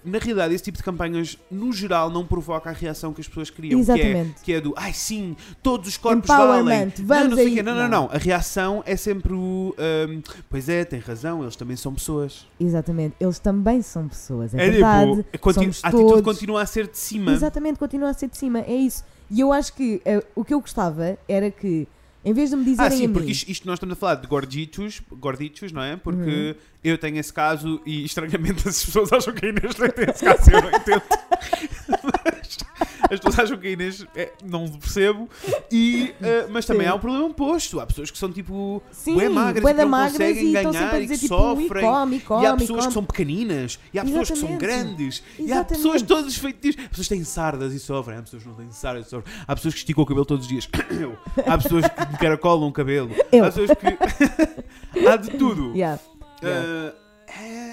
na 0.04 0.18
realidade, 0.18 0.54
esse 0.54 0.64
tipo 0.64 0.78
de 0.78 0.84
campanhas, 0.84 1.38
no 1.52 1.72
geral, 1.72 2.10
não 2.10 2.26
provoca 2.26 2.70
a 2.70 2.74
reação 2.74 3.14
que 3.14 3.22
as 3.22 3.28
pessoas 3.28 3.50
queriam. 3.50 3.72
Que 3.84 3.92
é, 3.92 3.96
Exatamente. 3.96 4.42
que 4.44 4.54
é 4.54 4.62
do, 4.62 4.74
ai 4.76 4.94
sim, 4.94 5.36
todos 5.62 5.88
os 5.90 5.98
corpos 5.98 6.28
valem. 6.28 6.92
vamos 7.04 7.30
não, 7.30 7.38
não 7.38 7.38
aí. 7.38 7.62
Não, 7.64 7.76
não, 7.76 7.88
Não. 7.88 8.10
A 8.12 8.18
reação 8.18 8.84
é 8.86 8.96
sempre 8.96 9.34
o, 9.34 9.76
um, 9.78 10.22
pois 10.50 10.68
é, 10.70 10.84
tem 10.86 11.00
razão, 11.00 11.42
eles 11.44 11.56
também 11.56 11.76
são 11.76 11.94
pessoas. 11.94 12.48
Exatamente. 12.60 13.16
Eles 13.20 13.40
também 13.40 13.82
são 13.82 14.08
pessoas, 14.08 14.54
é, 14.54 14.66
É, 14.68 14.70
verdade. 14.72 15.24
tipo, 15.24 15.40
continu- 15.40 15.72
a 15.84 15.88
atitude 15.88 16.10
todos. 16.10 16.22
continua 16.24 16.62
a 16.62 16.66
ser 16.66 16.88
de 16.88 16.98
cima. 16.98 17.32
Exatamente, 17.32 17.78
continua 17.80 18.10
a 18.10 18.14
ser 18.14 18.28
de 18.30 18.38
cima, 18.38 18.60
é 18.62 18.74
isso. 18.76 19.04
E 19.32 19.40
eu 19.42 19.54
acho 19.54 19.74
que 19.74 20.02
eh, 20.06 20.24
o 20.34 20.44
que 20.44 20.54
eu 20.54 20.60
gostava 20.60 21.16
era 21.28 21.52
que 21.52 21.88
Em 22.24 22.34
vez 22.34 22.50
de 22.50 22.56
me 22.58 22.62
Ah, 22.64 22.66
dizerem 22.66 22.88
a 22.88 22.98
sim, 22.98 23.10
porque 23.14 23.32
isto, 23.32 23.50
isto 23.50 23.66
nós 23.66 23.76
estamos 23.78 23.94
a 23.94 23.96
falar 23.96 24.16
de 24.16 24.28
gorditos, 24.28 25.02
gorditos, 25.12 25.72
não 25.72 25.82
é? 25.82 25.96
Porque 25.96 26.20
Uhum. 26.30 26.56
eu 26.84 26.98
tenho 26.98 27.18
esse 27.18 27.32
caso 27.32 27.82
e 27.86 28.04
estranhamente 28.04 28.60
as 28.68 28.84
pessoas 28.84 29.12
acham 29.14 29.34
que 29.34 29.46
a 29.46 29.50
Inês 29.50 29.74
tem 29.76 29.88
esse 30.10 30.24
caso, 30.26 30.52
eu 30.52 30.62
não 30.62 30.70
entendo. 30.70 31.02
As 33.10 33.20
pessoas 33.20 33.40
acham 33.40 33.58
que 33.58 33.68
a 33.68 33.72
Inês 33.72 34.06
é, 34.16 34.32
não 34.44 34.68
percebo. 34.70 35.28
E, 35.72 36.14
eh, 36.22 36.48
mas 36.50 36.66
também 36.66 36.86
Sim. 36.86 36.92
há 36.92 36.96
um 36.96 37.00
problema 37.00 37.26
oposto. 37.26 37.80
Há 37.80 37.86
pessoas 37.88 38.12
que 38.12 38.18
são 38.18 38.32
tipo 38.32 38.84
Sim, 38.92 39.16
bué 39.16 39.30
magras 39.30 39.64
bué 39.64 39.74
que 39.74 39.82
não 39.82 39.90
magras 39.90 40.12
conseguem 40.12 40.50
e 40.50 40.52
ganhar 40.52 41.02
e 41.02 41.08
que 41.08 41.18
tipo, 41.18 41.28
sofrem. 41.28 41.84
e 41.84 41.88
come, 41.88 42.20
come, 42.20 42.44
e 42.44 42.48
há 42.48 42.54
pessoas 42.56 42.80
come. 42.80 42.88
que 42.88 42.94
são 42.94 43.06
pequeninas, 43.06 43.80
e 43.94 44.00
há 44.00 44.04
pessoas 44.06 44.30
que 44.30 44.38
são 44.38 44.50
Exatamente. 44.50 44.86
grandes, 44.86 45.24
e 45.38 45.42
há 45.42 45.46
Exatamente. 45.46 45.68
pessoas 45.70 46.02
todas 46.04 46.36
feitiças. 46.36 46.86
Há 46.86 46.90
pessoas 46.90 47.08
que 47.08 47.16
têm 47.16 47.24
sardas 47.24 47.74
e 47.74 47.80
sofrem, 47.80 48.18
há 48.18 48.22
pessoas 48.22 48.44
que 48.44 48.50
não 48.50 48.56
têm 48.56 48.72
sardas 48.72 49.08
e 49.08 49.10
sofrem, 49.10 49.34
há 49.48 49.56
pessoas 49.56 49.74
que 49.74 49.80
esticam 49.80 50.04
o 50.04 50.08
cabelo 50.08 50.26
todos 50.26 50.46
os 50.46 50.50
dias. 50.50 50.70
Eu. 50.92 51.18
Há 51.48 51.58
pessoas 51.58 51.86
que 51.88 52.18
caracolam 52.18 52.68
o 52.70 52.72
cabelo, 52.72 53.12
Eu. 53.32 53.44
há 53.46 53.48
pessoas 53.52 53.70
que. 53.72 55.08
há 55.08 55.16
de 55.16 55.32
tudo. 55.32 55.74
Yeah. 55.74 56.00
Ah, 56.44 56.48
é, 56.48 56.94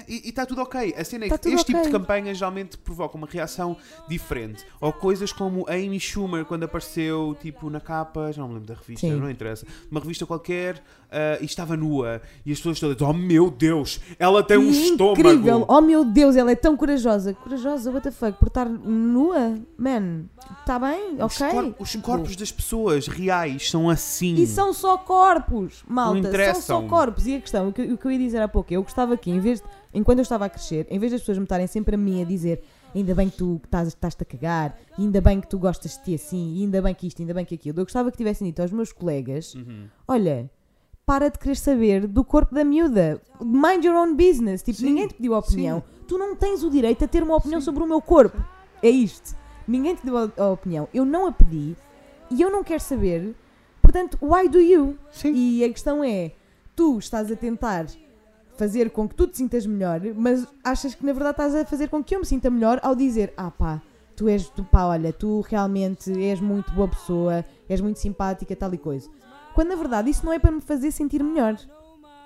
e 0.07 0.29
está 0.29 0.45
tudo 0.45 0.61
ok. 0.61 0.93
A 0.97 1.03
cena 1.03 1.25
é 1.25 1.29
Tá 1.29 1.37
que 1.37 1.49
este 1.49 1.65
tipo 1.65 1.81
de 1.81 1.87
ok. 1.89 1.91
campanhas 1.99 2.37
geralmente 2.37 2.77
provoca 2.77 3.17
uma 3.17 3.27
reação 3.27 3.75
diferente. 4.07 4.65
Ou 4.79 4.91
coisas 4.93 5.31
como 5.31 5.65
Amy 5.69 5.99
Schumer, 5.99 6.45
quando 6.45 6.63
apareceu 6.63 7.35
tipo 7.41 7.69
na 7.69 7.79
capa, 7.79 8.31
já 8.31 8.41
não 8.41 8.47
me 8.49 8.53
lembro 8.55 8.67
da 8.67 8.73
revista, 8.79 9.07
Sim. 9.07 9.13
não 9.15 9.29
interessa, 9.29 9.65
uma 9.91 9.99
revista 9.99 10.25
qualquer 10.25 10.81
ah, 11.11 11.37
e 11.41 11.45
estava 11.45 11.75
nua. 11.77 12.21
E 12.45 12.51
as 12.51 12.57
pessoas 12.57 12.79
todas, 12.79 13.01
oh 13.01 13.13
meu 13.13 13.49
Deus, 13.51 13.99
ela 14.19 14.41
tem 14.43 14.57
um 14.57 14.69
estômago. 14.69 15.19
incrível! 15.19 15.65
Oh 15.67 15.81
meu 15.81 16.03
Deus, 16.05 16.35
ela 16.35 16.51
é 16.51 16.55
tão 16.55 16.75
corajosa. 16.77 17.33
Corajosa, 17.33 17.91
what 17.91 18.03
the 18.03 18.11
fuck? 18.11 18.37
Por 18.37 18.47
estar 18.47 18.65
nua? 18.67 19.57
Man, 19.77 20.25
está 20.61 20.79
bem? 20.79 21.15
Os, 21.23 21.39
Ok? 21.41 21.49
cor- 21.51 21.75
os 21.79 21.95
corpos 21.97 22.35
das 22.35 22.51
pessoas 22.51 23.07
reais 23.07 23.69
são 23.69 23.89
assim. 23.89 24.35
E 24.35 24.47
são 24.47 24.73
só 24.73 24.97
corpos, 24.97 25.83
malta. 25.87 26.31
São 26.53 26.61
só 26.61 26.81
corpos. 26.87 27.25
E 27.27 27.35
a 27.35 27.41
questão, 27.41 27.69
o 27.69 27.73
que, 27.73 27.81
o 27.81 27.97
que 27.97 28.05
eu 28.05 28.11
ia 28.11 28.19
dizer 28.19 28.41
há 28.41 28.47
pouco, 28.47 28.73
eu 28.73 28.81
gostava 28.83 29.15
que, 29.17 29.29
em 29.29 29.39
vez 29.39 29.59
de, 29.61 29.67
enquanto 29.97 30.19
eu 30.19 30.23
estava 30.23 30.45
a 30.45 30.49
crescer, 30.49 30.85
em 30.89 30.99
vez 30.99 31.11
das 31.11 31.21
pessoas 31.21 31.37
me 31.37 31.43
estarem 31.43 31.67
sempre 31.67 31.95
a 31.95 31.97
mim 31.97 32.21
a 32.21 32.25
dizer 32.25 32.61
ainda 32.95 33.13
bem 33.13 33.29
que 33.29 33.37
tu 33.37 33.59
estás- 33.63 33.87
estás-te 33.89 34.23
a 34.23 34.25
cagar, 34.25 34.77
ainda 34.97 35.19
bem 35.21 35.41
que 35.41 35.47
tu 35.47 35.57
gostas 35.59 35.97
de 35.97 36.03
ti 36.03 36.15
assim, 36.15 36.61
ainda 36.63 36.81
bem 36.81 36.93
que 36.95 37.05
isto, 37.07 37.21
ainda 37.21 37.33
bem 37.33 37.43
que 37.45 37.55
aquilo, 37.55 37.79
eu 37.79 37.85
gostava 37.85 38.09
que 38.11 38.17
tivessem 38.17 38.47
dito 38.47 38.61
aos 38.61 38.71
meus 38.71 38.91
colegas: 38.91 39.53
Uhum. 39.55 39.87
olha, 40.07 40.49
para 41.05 41.29
de 41.29 41.37
querer 41.39 41.55
saber 41.55 42.05
do 42.07 42.23
corpo 42.23 42.53
da 42.53 42.63
miúda. 42.65 43.21
Mind 43.41 43.83
your 43.85 43.95
own 43.95 44.13
business. 44.15 44.61
Tipo, 44.61 44.79
Sim, 44.79 44.85
ninguém 44.87 45.07
te 45.07 45.13
pediu 45.15 45.33
a 45.35 45.39
opinião. 45.39 45.81
Tu 46.07 46.17
não 46.17 46.35
tens 46.35 46.63
o 46.63 46.69
direito 46.69 47.03
a 47.05 47.07
ter 47.07 47.23
uma 47.23 47.35
opinião 47.35 47.61
sobre 47.61 47.81
o 47.83 47.87
meu 47.87 48.01
corpo. 48.01 48.37
É 48.83 48.89
isto. 48.89 49.35
Ninguém 49.67 49.95
te 49.95 50.05
deu 50.05 50.17
a, 50.17 50.29
a 50.37 50.49
opinião. 50.49 50.87
Eu 50.93 51.05
não 51.05 51.25
a 51.27 51.31
pedi 51.31 51.75
e 52.29 52.41
eu 52.41 52.49
não 52.51 52.61
quero 52.63 52.81
saber. 52.81 53.33
Portanto, 53.81 54.17
why 54.21 54.49
do 54.49 54.59
you? 54.59 54.97
Sim. 55.11 55.33
E 55.33 55.63
a 55.63 55.69
questão 55.69 56.03
é: 56.03 56.31
tu 56.75 56.97
estás 56.99 57.31
a 57.31 57.35
tentar 57.37 57.85
fazer 58.57 58.89
com 58.89 59.07
que 59.07 59.15
tu 59.15 59.27
te 59.27 59.37
sintas 59.37 59.65
melhor, 59.65 60.01
mas 60.15 60.45
achas 60.63 60.95
que 60.95 61.05
na 61.05 61.13
verdade 61.13 61.31
estás 61.31 61.55
a 61.55 61.65
fazer 61.65 61.89
com 61.89 62.03
que 62.03 62.15
eu 62.15 62.19
me 62.19 62.25
sinta 62.25 62.49
melhor 62.49 62.79
ao 62.81 62.95
dizer: 62.95 63.33
ah 63.37 63.51
pá, 63.51 63.81
tu 64.15 64.27
és, 64.27 64.49
tu 64.49 64.63
pá, 64.63 64.85
olha, 64.85 65.13
tu 65.13 65.41
realmente 65.41 66.11
és 66.21 66.39
muito 66.39 66.71
boa 66.73 66.87
pessoa, 66.87 67.45
és 67.69 67.79
muito 67.79 67.99
simpática, 67.99 68.55
tal 68.55 68.73
e 68.73 68.77
coisa. 68.77 69.09
Quando 69.53 69.69
na 69.69 69.75
verdade 69.75 70.09
isso 70.09 70.25
não 70.25 70.33
é 70.33 70.39
para 70.39 70.51
me 70.51 70.61
fazer 70.61 70.91
sentir 70.91 71.23
melhor. 71.23 71.55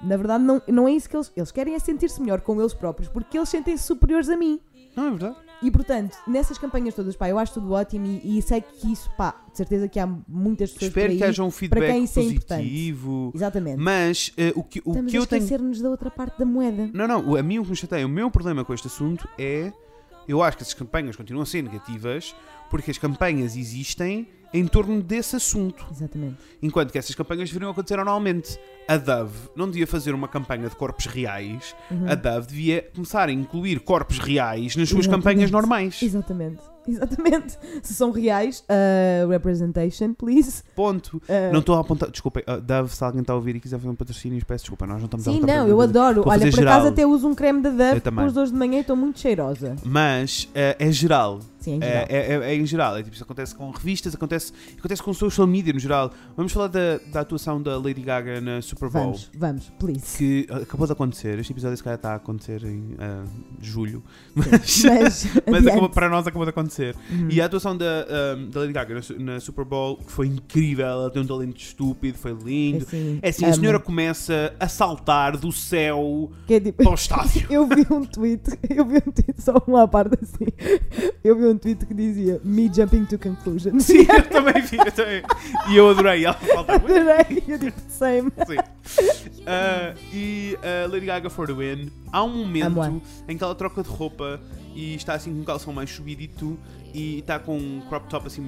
Na 0.01 0.17
verdade, 0.17 0.43
não, 0.43 0.59
não 0.67 0.87
é 0.87 0.93
isso 0.93 1.07
que 1.07 1.15
eles. 1.15 1.31
Eles 1.35 1.51
querem 1.51 1.75
é 1.75 1.79
sentir-se 1.79 2.19
melhor 2.19 2.41
com 2.41 2.59
eles 2.59 2.73
próprios 2.73 3.07
porque 3.07 3.37
eles 3.37 3.49
sentem-se 3.49 3.83
superiores 3.83 4.29
a 4.29 4.35
mim. 4.35 4.59
Não 4.95 5.07
é 5.07 5.09
verdade? 5.11 5.50
E 5.61 5.69
portanto, 5.69 6.17
nessas 6.27 6.57
campanhas 6.57 6.95
todas, 6.95 7.15
pá, 7.15 7.29
eu 7.29 7.37
acho 7.37 7.53
tudo 7.53 7.71
ótimo 7.71 8.05
e, 8.05 8.37
e 8.39 8.41
sei 8.41 8.61
que 8.61 8.91
isso, 8.91 9.09
pá, 9.15 9.35
de 9.51 9.57
certeza 9.57 9.87
que 9.87 9.99
há 9.99 10.07
muitas 10.27 10.71
pessoas 10.71 10.89
Espero 10.89 11.11
aí. 11.11 11.17
que 11.17 11.23
haja 11.23 11.43
um 11.43 11.49
para 11.49 11.57
feedback 11.57 11.91
quem 11.91 12.03
isso 12.03 12.19
é 12.19 12.23
positivo. 12.23 13.31
Exatamente. 13.35 13.77
Mas 13.77 14.33
eh, 14.37 14.53
o 14.55 14.63
que, 14.63 14.79
o 14.79 14.89
Estamos 14.89 15.11
que 15.11 15.17
a 15.17 15.19
eu 15.19 15.27
tenho. 15.27 15.43
esquecer-nos 15.43 15.81
da 15.81 15.89
outra 15.89 16.09
parte 16.09 16.39
da 16.39 16.45
moeda. 16.45 16.89
Não, 16.93 17.07
não, 17.07 17.35
a 17.35 17.43
mim 17.43 17.59
o 17.59 17.63
que 17.63 17.69
me 17.69 17.75
chateia, 17.75 18.05
o 18.05 18.09
meu 18.09 18.31
problema 18.31 18.65
com 18.65 18.73
este 18.73 18.87
assunto 18.87 19.27
é. 19.37 19.71
Eu 20.27 20.41
acho 20.43 20.55
que 20.55 20.63
essas 20.63 20.75
campanhas 20.75 21.15
continuam 21.15 21.43
a 21.43 21.45
ser 21.45 21.61
negativas 21.63 22.35
porque 22.69 22.91
as 22.91 22.97
campanhas 22.97 23.55
existem 23.57 24.27
em 24.53 24.65
torno 24.67 25.01
desse 25.01 25.35
assunto. 25.35 25.85
Exatamente. 25.91 26.37
Enquanto 26.61 26.91
que 26.91 26.97
essas 26.97 27.15
campanhas 27.15 27.49
deveriam 27.49 27.71
acontecer 27.71 27.99
anualmente. 27.99 28.59
A 28.87 28.97
Dove 28.97 29.37
não 29.55 29.67
devia 29.67 29.87
fazer 29.87 30.13
uma 30.13 30.27
campanha 30.27 30.67
de 30.67 30.75
corpos 30.75 31.05
reais, 31.05 31.73
Uhum. 31.89 32.09
a 32.09 32.15
Dove 32.15 32.47
devia 32.47 32.81
começar 32.93 33.29
a 33.29 33.31
incluir 33.31 33.79
corpos 33.79 34.19
reais 34.19 34.75
nas 34.75 34.89
suas 34.89 35.05
Exatamente. 35.05 35.23
campanhas 35.23 35.51
normais. 35.51 36.01
Exatamente. 36.01 36.59
Exatamente. 36.87 37.57
Se 37.83 37.93
são 37.93 38.11
reais, 38.11 38.63
uh, 38.67 39.29
representation, 39.29 40.13
please. 40.13 40.63
Ponto. 40.75 41.17
Uh, 41.17 41.51
Não 41.53 41.59
estou 41.59 41.75
a 41.75 41.79
apontar. 41.81 42.09
Desculpem, 42.09 42.43
uh, 42.47 42.59
Dove, 42.61 42.93
se 42.95 43.03
alguém 43.03 43.21
está 43.21 43.33
a 43.33 43.35
ouvir 43.35 43.55
e 43.55 43.59
quiser 43.59 43.77
fazer 43.77 43.89
um 43.89 43.95
patrocínio, 43.95 44.43
peço 44.45 44.63
desculpa, 44.63 44.85
nós 44.87 44.97
não 44.97 45.05
estamos 45.05 45.27
a 45.27 45.31
Sim, 45.31 45.37
apontar 45.37 45.57
não, 45.57 45.67
eu 45.67 45.81
adoro. 45.81 46.23
Olha, 46.25 46.39
por 46.39 46.47
acaso 46.47 46.51
geral. 46.57 46.87
até 46.87 47.05
uso 47.05 47.27
um 47.27 47.35
creme 47.35 47.61
da 47.61 47.69
Dove 47.69 47.99
depois 48.01 48.33
de 48.33 48.39
hoje 48.39 48.51
de 48.51 48.57
manhã 48.57 48.77
e 48.77 48.81
estou 48.81 48.95
muito 48.95 49.19
cheirosa. 49.19 49.75
Mas 49.85 50.43
uh, 50.45 50.49
é 50.79 50.91
geral. 50.91 51.39
Sim, 51.59 51.75
em 51.75 51.83
É, 51.83 51.87
geral. 51.87 52.05
é, 52.09 52.15
é- 52.17 52.51
é 52.51 52.55
em 52.55 52.65
geral, 52.65 52.97
é 52.97 53.03
tipo, 53.03 53.13
isso 53.13 53.23
acontece 53.23 53.53
com 53.53 53.69
revistas, 53.69 54.15
acontece, 54.15 54.51
acontece 54.79 55.03
com 55.03 55.13
social 55.13 55.45
media 55.45 55.71
no 55.71 55.79
geral. 55.79 56.11
Vamos 56.35 56.51
falar 56.51 56.67
da, 56.67 56.97
da 57.11 57.19
atuação 57.21 57.61
da 57.61 57.77
Lady 57.77 58.01
Gaga 58.01 58.41
na 58.41 58.59
Super 58.63 58.89
Bowl. 58.89 59.03
Vamos, 59.13 59.29
vamos, 59.37 59.71
please. 59.77 60.17
Que 60.17 60.47
acabou 60.51 60.87
de 60.87 60.93
acontecer, 60.93 61.37
este 61.37 61.53
episódio 61.53 61.77
se 61.77 61.83
calhar 61.83 61.97
está 61.97 62.13
a 62.13 62.15
acontecer 62.15 62.63
em 62.63 62.95
ah, 62.97 63.23
julho, 63.61 64.01
mas, 64.33 64.47
Mas, 64.49 65.27
mas 65.47 65.67
acabou- 65.67 65.89
para 65.89 66.09
nós 66.09 66.25
acabou 66.25 66.45
de 66.45 66.49
acontecer. 66.49 66.70
Uhum. 66.79 67.27
E 67.29 67.41
a 67.41 67.45
atuação 67.45 67.75
da, 67.75 67.85
ah, 68.07 68.35
da 68.49 68.59
Lady 68.61 68.73
Gaga 68.73 68.95
na, 69.17 69.33
na 69.33 69.39
Super 69.39 69.65
Bowl 69.65 69.99
foi 70.07 70.27
incrível, 70.27 70.85
ela 70.85 71.09
tem 71.09 71.21
um 71.21 71.25
talento 71.25 71.57
estúpido, 71.59 72.17
foi 72.17 72.33
lindo. 72.33 72.85
Assim, 72.85 73.19
É 73.21 73.29
assim, 73.29 73.45
a 73.45 73.53
senhora 73.53 73.79
começa 73.79 74.53
a 74.59 74.67
saltar 74.67 75.35
do 75.37 75.51
céu 75.51 76.31
é 76.49 76.59
tipo- 76.59 76.83
para 76.83 76.91
o 76.91 76.95
estádio. 76.95 77.47
Eu 77.51 77.67
vi 77.67 77.85
um 77.91 78.03
tweet, 78.05 78.43
eu 78.69 78.85
vi 78.85 78.97
um 78.97 79.11
tweet, 79.11 79.41
só 79.41 79.53
uma 79.67 79.87
parte 79.87 80.17
assim. 80.21 80.45
Eu 81.23 81.35
vi 81.37 81.45
um 81.45 81.57
tweet 81.57 81.85
que 81.85 81.93
dizia 81.93 82.39
Me 82.43 82.69
jumping 82.73 83.05
to 83.05 83.17
conclusions. 83.17 83.85
Sim, 83.85 84.05
eu 84.09 84.23
também 84.29 84.61
vi, 84.61 84.77
eu 84.77 84.91
também. 84.91 85.23
E 85.69 85.75
eu 85.77 85.89
adorei 85.89 86.25
ela 86.25 86.33
falta 86.33 86.75
Adorei, 86.75 87.43
eu 87.47 87.57
digo 87.57 87.75
same. 87.89 88.31
Sim. 88.47 88.57
Ah, 89.45 89.93
e 90.13 90.57
a 90.63 90.87
Lady 90.91 91.05
Gaga 91.05 91.29
for 91.29 91.47
the 91.47 91.53
win. 91.53 91.89
Há 92.11 92.23
um 92.23 92.29
momento 92.45 93.01
em 93.27 93.37
que 93.37 93.43
ela 93.43 93.55
troca 93.55 93.81
de 93.83 93.89
roupa 93.89 94.39
e 94.73 94.95
está 94.95 95.13
assim 95.13 95.33
com 95.33 95.41
um 95.41 95.43
calção 95.43 95.73
mais 95.73 95.89
subidito 95.89 96.57
e 96.93 97.19
está 97.19 97.39
com 97.39 97.57
um 97.57 97.81
crop 97.89 98.09
top 98.09 98.27
assim 98.27 98.41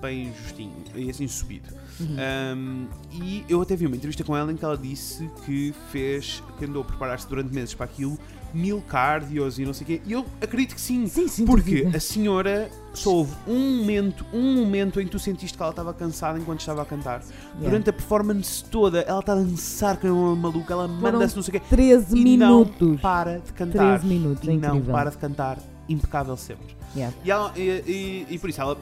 bem 0.00 0.32
justinho 0.34 0.72
e 0.94 1.10
assim 1.10 1.26
subido. 1.28 1.68
Uhum. 2.00 2.16
Um, 2.56 2.88
e 3.12 3.44
eu 3.48 3.60
até 3.60 3.76
vi 3.76 3.86
uma 3.86 3.96
entrevista 3.96 4.24
com 4.24 4.36
ela 4.36 4.52
em 4.52 4.56
que 4.56 4.64
ela 4.64 4.76
disse 4.76 5.30
que 5.44 5.74
fez, 5.90 6.42
que 6.58 6.64
andou 6.64 6.82
a 6.82 6.84
preparar-se 6.84 7.28
durante 7.28 7.52
meses 7.52 7.74
para 7.74 7.86
aquilo, 7.86 8.18
mil 8.54 8.80
cardios 8.88 9.58
e 9.58 9.64
não 9.64 9.72
sei 9.74 9.84
o 9.84 9.86
quê. 9.86 10.00
E 10.06 10.12
eu 10.12 10.24
acredito 10.40 10.74
que 10.74 10.80
sim. 10.80 11.06
Sim, 11.06 11.26
sim, 11.28 11.44
Porque 11.44 11.82
dúvida. 11.82 11.96
a 11.96 12.00
senhora 12.00 12.70
só 12.94 13.10
houve 13.10 13.32
um 13.48 13.78
momento, 13.78 14.24
um 14.32 14.54
momento 14.54 15.00
em 15.00 15.04
que 15.04 15.10
tu 15.10 15.18
sentiste 15.18 15.56
que 15.56 15.62
ela 15.62 15.70
estava 15.72 15.92
cansada 15.92 16.38
enquanto 16.38 16.60
estava 16.60 16.82
a 16.82 16.84
cantar. 16.84 17.20
Yeah. 17.20 17.68
Durante 17.68 17.90
a 17.90 17.92
performance 17.92 18.64
toda, 18.64 19.00
ela 19.00 19.20
está 19.20 19.32
a 19.32 19.36
dançar 19.36 19.96
como 19.98 20.12
uma 20.32 20.36
maluca, 20.36 20.72
ela 20.72 20.86
manda-se 20.88 21.34
não 21.36 21.42
sei 21.42 21.56
o 21.56 21.60
quê. 21.60 21.66
13 21.68 22.16
E 22.16 22.22
minutos. 22.24 22.88
não 22.88 22.96
para 22.96 23.40
de 23.40 23.52
cantar. 23.52 23.98
13 24.00 24.06
minutos, 24.06 24.48
é 24.48 24.52
E 24.52 24.56
não 24.56 24.68
incrível. 24.76 24.94
para 24.94 25.10
de 25.10 25.18
cantar. 25.18 25.58
Impecável 25.88 26.36
sempre. 26.36 26.74
Yeah. 26.96 27.14
E, 27.24 27.30
ela- 27.30 27.52
e- 27.56 27.60
e- 28.30 28.34
e 28.34 28.38
por 28.38 28.48
isso 28.48 28.60
ela. 28.60 28.78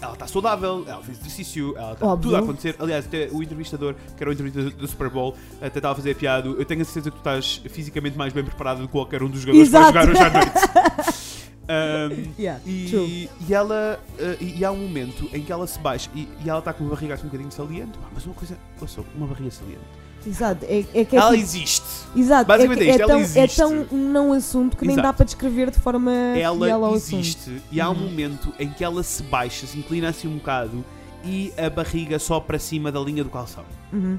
Ela 0.00 0.12
está 0.12 0.26
saudável, 0.26 0.84
ela 0.86 1.02
fez 1.02 1.18
exercício, 1.18 1.76
ela 1.76 1.92
está 1.92 2.06
Óbvio. 2.06 2.22
tudo 2.30 2.36
a 2.36 2.38
acontecer. 2.40 2.76
Aliás, 2.78 3.06
até 3.06 3.28
o 3.32 3.42
entrevistador, 3.42 3.94
que 4.16 4.22
era 4.22 4.30
o 4.30 4.32
entrevistador 4.32 4.70
do 4.72 4.86
Super 4.86 5.08
Bowl, 5.10 5.34
até 5.60 5.78
estava 5.78 5.92
a 5.92 5.96
fazer 5.96 6.10
a 6.12 6.14
piada. 6.14 6.48
Eu 6.48 6.64
tenho 6.64 6.82
a 6.82 6.84
certeza 6.84 7.10
que 7.10 7.16
tu 7.16 7.20
estás 7.20 7.62
fisicamente 7.70 8.16
mais 8.16 8.32
bem 8.32 8.44
preparado 8.44 8.80
do 8.80 8.86
que 8.86 8.92
qualquer 8.92 9.22
um 9.22 9.28
dos 9.28 9.40
jogadores 9.40 9.68
Exato. 9.68 9.92
vai 9.92 10.06
jogar 10.06 10.14
hoje 10.14 10.22
à 10.22 10.30
noite. 10.30 11.16
Um, 11.68 12.32
Yeah, 12.38 12.60
e, 12.64 13.28
e 13.48 13.52
ela 13.52 14.00
uh, 14.20 14.36
e, 14.40 14.60
e 14.60 14.64
há 14.64 14.70
um 14.70 14.76
momento 14.76 15.28
em 15.32 15.42
que 15.42 15.50
ela 15.50 15.66
se 15.66 15.76
baixa 15.80 16.08
e, 16.14 16.28
e 16.44 16.48
ela 16.48 16.60
está 16.60 16.72
com 16.72 16.84
uma 16.84 16.90
barriga 16.90 17.14
assim 17.14 17.24
um 17.24 17.26
bocadinho 17.26 17.50
saliente, 17.50 17.98
mas 18.14 18.24
uma 18.24 18.34
coisa, 18.34 18.56
sou 18.86 19.04
uma 19.16 19.26
barriga 19.26 19.50
saliente. 19.50 19.82
Exato, 20.26 20.64
é, 20.68 20.84
é 20.94 21.04
que 21.04 21.14
é 21.16 21.18
ela 21.18 21.30
tipo- 21.30 21.42
existe. 21.42 21.84
Exato, 22.16 22.46
basicamente 22.48 22.80
é, 22.80 22.84
que 22.84 22.90
é 22.90 22.92
isto, 22.92 23.00
é, 23.00 23.02
ela 23.04 23.12
tão, 23.12 23.18
é 23.18 23.22
existe. 23.44 23.56
tão 23.56 23.86
um 23.92 24.10
não 24.12 24.32
assunto 24.32 24.76
que 24.76 24.84
nem 24.84 24.94
Exato. 24.94 25.08
dá 25.08 25.12
para 25.12 25.24
descrever 25.24 25.70
de 25.70 25.78
forma 25.78 26.10
fiel 26.34 26.52
ao 26.52 26.64
ela 26.64 26.88
assunto. 26.96 27.20
existe 27.20 27.62
e 27.70 27.80
há 27.80 27.88
um 27.90 27.94
momento 27.94 28.52
em 28.58 28.68
que 28.70 28.82
ela 28.82 29.02
se 29.02 29.22
baixa, 29.22 29.66
se 29.66 29.78
inclina 29.78 30.08
assim 30.08 30.26
um 30.28 30.36
bocado 30.38 30.84
e 31.24 31.52
a 31.56 31.68
barriga 31.70 32.18
só 32.18 32.40
para 32.40 32.58
cima 32.58 32.90
da 32.90 33.00
linha 33.00 33.22
do 33.22 33.30
calção. 33.30 33.64
Uhum. 33.92 34.18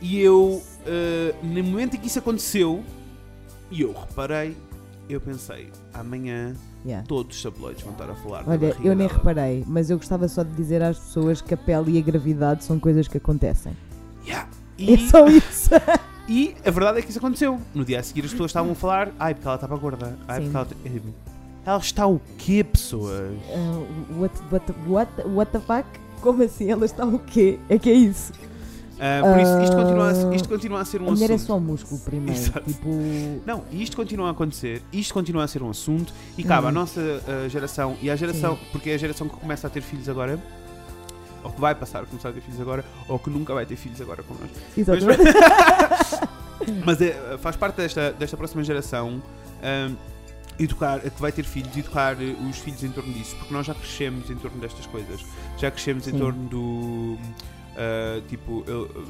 E 0.00 0.20
eu, 0.20 0.62
uh, 0.86 1.34
no 1.46 1.62
momento 1.64 1.96
em 1.96 2.00
que 2.00 2.06
isso 2.08 2.18
aconteceu, 2.18 2.82
e 3.70 3.80
eu 3.82 3.92
reparei, 3.92 4.56
eu 5.08 5.20
pensei, 5.20 5.70
amanhã 5.92 6.54
Yeah. 6.86 7.02
todos 7.08 7.34
os 7.38 7.42
tabloides 7.42 7.82
vão 7.82 7.92
estar 7.92 8.10
a 8.10 8.14
falar 8.14 8.44
Olha, 8.46 8.76
eu 8.84 8.94
nem 8.94 9.06
dela. 9.08 9.18
reparei, 9.18 9.64
mas 9.66 9.88
eu 9.88 9.96
gostava 9.96 10.28
só 10.28 10.42
de 10.42 10.50
dizer 10.50 10.82
às 10.82 10.98
pessoas 10.98 11.40
que 11.40 11.54
a 11.54 11.56
pele 11.56 11.92
e 11.92 11.98
a 11.98 12.02
gravidade 12.02 12.62
são 12.62 12.78
coisas 12.78 13.08
que 13.08 13.16
acontecem. 13.16 13.74
Yeah. 14.26 14.46
É 14.78 14.82
E, 14.82 15.08
só 15.08 15.26
isso. 15.26 15.70
e 16.28 16.54
a 16.64 16.70
verdade 16.70 16.98
é 16.98 17.02
que 17.02 17.10
isso 17.10 17.18
aconteceu. 17.18 17.60
No 17.74 17.84
dia 17.84 18.00
a 18.00 18.02
seguir 18.02 18.24
as 18.24 18.30
pessoas 18.32 18.50
estavam 18.50 18.72
a 18.72 18.74
falar, 18.74 19.10
ai 19.18 19.34
porque 19.34 19.46
ela 19.46 19.54
estava 19.56 19.76
gorda, 19.76 20.18
ai 20.26 20.42
Sim. 20.42 20.50
porque 20.52 20.74
ela... 20.88 21.14
Ela 21.66 21.78
está 21.78 22.06
o 22.06 22.20
quê, 22.36 22.62
pessoas? 22.62 23.32
Uh, 23.48 23.86
what, 24.20 24.34
what, 24.52 24.72
what, 24.86 25.10
what 25.28 25.50
the 25.52 25.60
fuck? 25.60 25.88
Como 26.20 26.42
assim? 26.42 26.70
Ela 26.70 26.84
está 26.84 27.06
o 27.06 27.18
quê? 27.18 27.58
É 27.70 27.78
que 27.78 27.88
é 27.88 27.94
isso? 27.94 28.32
Ah, 29.00 29.20
por 29.22 29.40
isso, 29.40 29.60
isto 29.62 29.72
Ah, 29.76 29.82
continua, 29.82 30.10
a, 30.10 30.14
ser- 30.14 30.34
isto 30.34 30.48
continua 30.48 30.80
a 30.80 30.84
ser 30.84 31.02
um 31.02 31.08
a 31.08 31.10
mulher 31.12 31.30
é 31.30 31.34
assunto. 31.34 31.46
só 31.46 31.58
músculo 31.58 32.00
primeiro. 32.02 32.38
Exato. 32.40 32.60
Tipo. 32.70 32.88
Não, 33.46 33.64
e 33.72 33.82
isto 33.82 33.96
continua 33.96 34.28
a 34.28 34.30
acontecer, 34.32 34.82
isto 34.92 35.12
continua 35.14 35.42
a 35.44 35.48
ser 35.48 35.62
um 35.62 35.70
assunto 35.70 36.12
e 36.38 36.44
cabe 36.44 36.66
à 36.66 36.68
Uhum. 36.68 36.74
nossa 36.74 37.00
ah, 37.00 37.48
geração 37.48 37.96
e 38.02 38.10
à 38.10 38.14
geração, 38.16 38.58
porque 38.70 38.90
é 38.90 38.94
a 38.94 38.98
geração 38.98 39.26
que 39.28 39.36
começa 39.36 39.66
a 39.66 39.70
ter 39.70 39.80
filhos 39.80 40.08
agora, 40.08 40.38
ou 41.44 41.52
que 41.52 41.60
vai 41.60 41.74
passar 41.74 42.02
a 42.02 42.06
começar 42.06 42.30
a 42.30 42.32
ter 42.32 42.40
filhos 42.40 42.60
agora, 42.60 42.84
ou 43.06 43.18
que 43.18 43.30
nunca 43.30 43.54
vai 43.54 43.64
ter 43.66 43.76
filhos 43.76 44.00
agora 44.00 44.22
como 44.22 44.40
nós. 44.40 44.50
Exatamente. 44.76 45.22
Mas 46.84 47.00
é, 47.00 47.36
faz 47.38 47.56
parte 47.56 47.76
desta, 47.76 48.12
desta 48.12 48.36
próxima 48.36 48.64
geração 48.64 49.22
ahm, 49.62 49.94
educar, 50.58 51.00
que 51.00 51.20
vai 51.20 51.30
ter 51.32 51.44
filhos, 51.44 51.76
educar 51.76 52.16
os 52.48 52.58
filhos 52.58 52.82
em 52.82 52.90
torno 52.90 53.12
disso, 53.12 53.36
porque 53.36 53.52
nós 53.52 53.66
já 53.66 53.74
crescemos 53.74 54.30
em 54.30 54.36
torno 54.36 54.58
destas 54.60 54.86
coisas. 54.86 55.20
Já 55.58 55.70
crescemos 55.70 56.06
em 56.08 56.12
Sim. 56.12 56.18
torno 56.18 56.48
do. 56.48 57.18
ah, 57.76 58.20
tipo, 58.28 58.64
eu- 58.66 59.06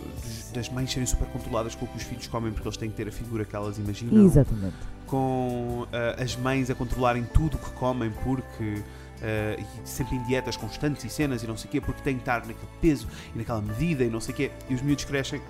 das 0.55 0.69
mães 0.71 0.91
serem 0.91 1.07
super 1.07 1.29
controladas 1.29 1.75
com 1.75 1.85
o 1.85 1.89
que 1.89 1.97
os 1.99 2.03
filhos 2.03 2.27
comem 2.27 2.51
porque 2.53 2.67
eles 2.67 2.77
têm 2.77 2.91
que 2.91 2.97
ter 2.97 3.09
a 3.09 3.13
figura 3.13 3.45
que 3.45 3.55
elas 3.55 3.79
imaginam. 3.79 4.25
Exatamente. 4.25 4.75
Com 5.07 5.87
ah, 5.93 6.23
as 6.23 6.35
mães 6.37 6.71
a 6.71 6.75
controlarem 6.75 7.25
tudo 7.25 7.57
o 7.57 7.59
que 7.59 7.71
comem 7.73 8.11
porque. 8.25 8.83
Ah, 9.23 9.57
e 9.61 9.65
sempre 9.89 10.17
em 10.17 10.23
dietas 10.25 10.57
constantes 10.57 11.05
e 11.05 11.09
cenas 11.09 11.43
e 11.43 11.47
não 11.47 11.57
sei 11.57 11.69
o 11.69 11.71
quê, 11.73 11.81
porque 11.81 12.01
têm 12.03 12.15
que 12.17 12.23
estar 12.23 12.41
naquele 12.41 12.69
peso 12.81 13.09
e 13.35 13.39
naquela 13.39 13.61
medida 13.63 14.05
e 14.05 14.11
não 14.11 14.21
sei 14.21 14.33
o 14.35 14.37
quê. 14.37 14.51
E 14.69 14.75
os 14.75 14.83
miúdos 14.83 15.05
crescem, 15.05 15.41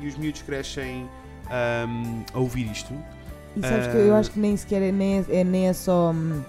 e 0.00 0.06
os 0.08 0.16
miúdos 0.16 0.42
crescem 0.42 1.08
ahm, 1.50 2.22
a 2.32 2.38
ouvir 2.38 2.70
isto. 2.70 2.92
E 3.56 3.60
sabes 3.60 3.86
que 3.86 3.96
eu 3.96 4.14
Ah. 4.14 4.18
acho 4.18 4.30
que 4.32 4.40
nem 4.40 4.56
sequer 4.56 4.82
é, 4.82 4.90
nem 4.90 5.18
é, 5.18 5.24
é- 5.40 5.44
nem 5.44 5.68
é 5.68 5.72
só. 5.72 6.10
hum, 6.12 6.42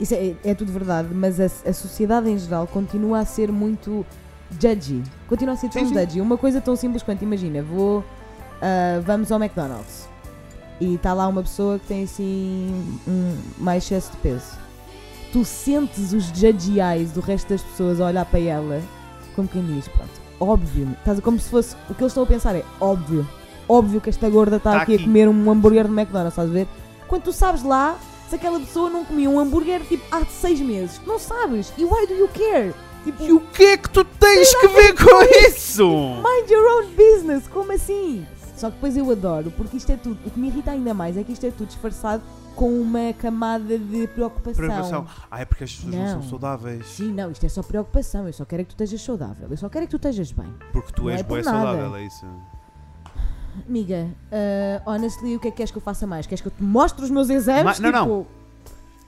Isso 0.00 0.14
é, 0.14 0.34
é 0.44 0.54
tudo 0.54 0.72
verdade, 0.72 1.08
mas 1.12 1.38
a, 1.38 1.44
a 1.44 1.72
sociedade 1.74 2.30
em 2.30 2.38
geral 2.38 2.66
continua 2.66 3.18
a 3.18 3.24
ser 3.26 3.52
muito 3.52 4.06
judgy. 4.58 5.02
Continua 5.28 5.52
a 5.52 5.56
ser 5.58 5.68
tão 5.68 5.82
Sim, 5.82 5.88
sim. 5.88 6.00
judgy. 6.00 6.20
Uma 6.22 6.38
coisa 6.38 6.58
tão 6.58 6.74
simples 6.74 7.02
quanto, 7.02 7.22
imagina, 7.22 7.62
vou. 7.62 8.02
ah, 8.62 8.98
vamos 9.04 9.30
ao 9.30 9.38
McDonald's 9.38 10.08
e 10.80 10.94
está 10.94 11.12
lá 11.12 11.28
uma 11.28 11.42
pessoa 11.42 11.78
que 11.78 11.86
tem 11.86 12.04
assim 12.04 12.74
um, 13.06 13.36
mais 13.58 13.84
excesso 13.84 14.10
de 14.12 14.16
peso. 14.18 14.58
Tu 15.32 15.44
sentes 15.44 16.12
os 16.12 16.30
eyes 16.42 17.12
do 17.12 17.20
resto 17.20 17.48
das 17.50 17.62
pessoas 17.62 18.00
a 18.00 18.06
olhar 18.06 18.24
para 18.24 18.40
ela 18.40 18.82
como 19.36 19.46
quem 19.46 19.64
diz, 19.64 19.86
pronto, 19.88 20.10
óbvio, 20.40 20.88
estás 20.98 21.18
a- 21.18 21.22
como 21.22 21.38
se 21.38 21.48
fosse. 21.48 21.76
O 21.88 21.94
que 21.94 22.02
eles 22.02 22.10
estão 22.10 22.24
a 22.24 22.26
pensar 22.26 22.54
é 22.56 22.64
óbvio, 22.80 23.26
óbvio 23.68 24.00
que 24.00 24.10
esta 24.10 24.28
gorda 24.28 24.56
está 24.56 24.72
Tá 24.72 24.82
aqui, 24.82 24.94
aqui. 24.94 25.02
a 25.04 25.06
comer 25.06 25.28
um 25.28 25.50
hambúrguer 25.50 25.84
de 25.86 25.90
McDonald's, 25.92 26.32
estás 26.32 26.50
a 26.50 26.52
ver? 26.52 26.66
Quando 27.06 27.22
tu 27.22 27.32
sabes 27.32 27.62
lá 27.62 27.96
se 28.28 28.34
aquela 28.34 28.58
pessoa 28.60 28.90
não 28.90 29.04
comia 29.04 29.30
um 29.30 29.38
hambúrguer 29.38 29.80
tipo 29.82 30.04
há 30.10 30.24
seis 30.26 30.60
meses, 30.60 31.00
não 31.06 31.18
sabes. 31.18 31.72
E 31.78 31.84
why 31.84 32.06
do 32.06 32.14
you 32.14 32.28
care? 32.28 32.74
Tipo, 33.04 33.22
E 33.22 33.32
o 33.32 33.40
que 33.40 33.62
é 33.64 33.76
que 33.76 33.88
tu 33.88 34.04
tens 34.04 34.52
que 34.54 34.68
ver 34.68 34.94
com 34.94 35.22
isso? 35.48 35.88
mind 35.88 36.50
your 36.50 36.66
own 36.82 36.86
business, 36.96 37.48
como 37.48 37.72
assim? 37.72 38.26
Só 38.60 38.68
que 38.68 38.74
depois 38.74 38.94
eu 38.96 39.10
adoro, 39.10 39.50
porque 39.56 39.76
isto 39.78 39.90
é 39.90 39.96
tudo. 39.96 40.18
O 40.26 40.30
que 40.30 40.38
me 40.38 40.48
irrita 40.48 40.70
ainda 40.70 40.92
mais 40.92 41.16
é 41.16 41.24
que 41.24 41.32
isto 41.32 41.44
é 41.46 41.50
tudo 41.50 41.68
disfarçado 41.68 42.22
com 42.54 42.68
uma 42.80 43.12
camada 43.14 43.78
de 43.78 44.06
preocupação. 44.08 44.54
Preocupação. 44.66 45.06
Ah, 45.30 45.40
é 45.40 45.44
porque 45.46 45.64
as 45.64 45.74
pessoas 45.74 45.94
não, 45.94 46.02
Não. 46.02 46.08
são 46.20 46.22
saudáveis. 46.30 46.86
Sim, 46.86 47.12
não, 47.12 47.30
isto 47.30 47.46
é 47.46 47.48
só 47.48 47.62
preocupação. 47.62 48.26
Eu 48.26 48.32
só 48.34 48.44
quero 48.44 48.60
é 48.60 48.64
que 48.66 48.74
tu 48.74 48.82
estejas 48.82 49.00
saudável. 49.00 49.48
Eu 49.50 49.56
só 49.56 49.68
quero 49.70 49.84
é 49.84 49.86
que 49.86 49.90
tu 49.92 49.96
estejas 49.96 50.30
bem. 50.32 50.52
Porque 50.72 50.92
tu 50.92 51.04
Não 51.04 51.10
és 51.10 51.20
é 51.20 51.22
boa 51.22 51.42
saudável, 51.42 51.96
é 51.96 52.04
isso. 52.04 52.26
Amiga, 53.66 54.08
uh, 54.30 54.90
honestly, 54.90 55.36
o 55.36 55.40
que 55.40 55.48
é 55.48 55.50
que 55.50 55.56
queres 55.56 55.70
que 55.72 55.78
eu 55.78 55.82
faça 55.82 56.06
mais? 56.06 56.26
Queres 56.26 56.40
que 56.42 56.48
eu 56.48 56.52
te 56.52 56.62
mostre 56.62 57.02
os 57.04 57.10
meus 57.10 57.30
exames? 57.30 57.80
Ma- 57.80 57.90
não, 57.90 58.02
Tipo, 58.02 58.26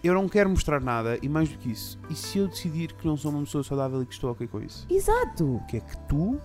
Eu 0.02 0.14
não 0.14 0.28
quero 0.28 0.50
mostrar 0.50 0.80
nada 0.80 1.18
e 1.22 1.28
mais 1.28 1.48
do 1.48 1.58
que 1.58 1.70
isso. 1.70 1.98
E 2.10 2.14
se 2.14 2.38
eu 2.38 2.48
decidir 2.48 2.92
que 2.94 3.06
não 3.06 3.16
sou 3.16 3.30
uma 3.30 3.42
pessoa 3.42 3.62
saudável 3.62 4.02
e 4.02 4.06
que 4.06 4.14
estou 4.14 4.32
ok 4.32 4.46
com 4.48 4.60
isso? 4.60 4.86
Exato. 4.90 5.56
O 5.56 5.60
que 5.68 5.76
é 5.76 5.80
que 5.80 5.96
tu 6.08 6.38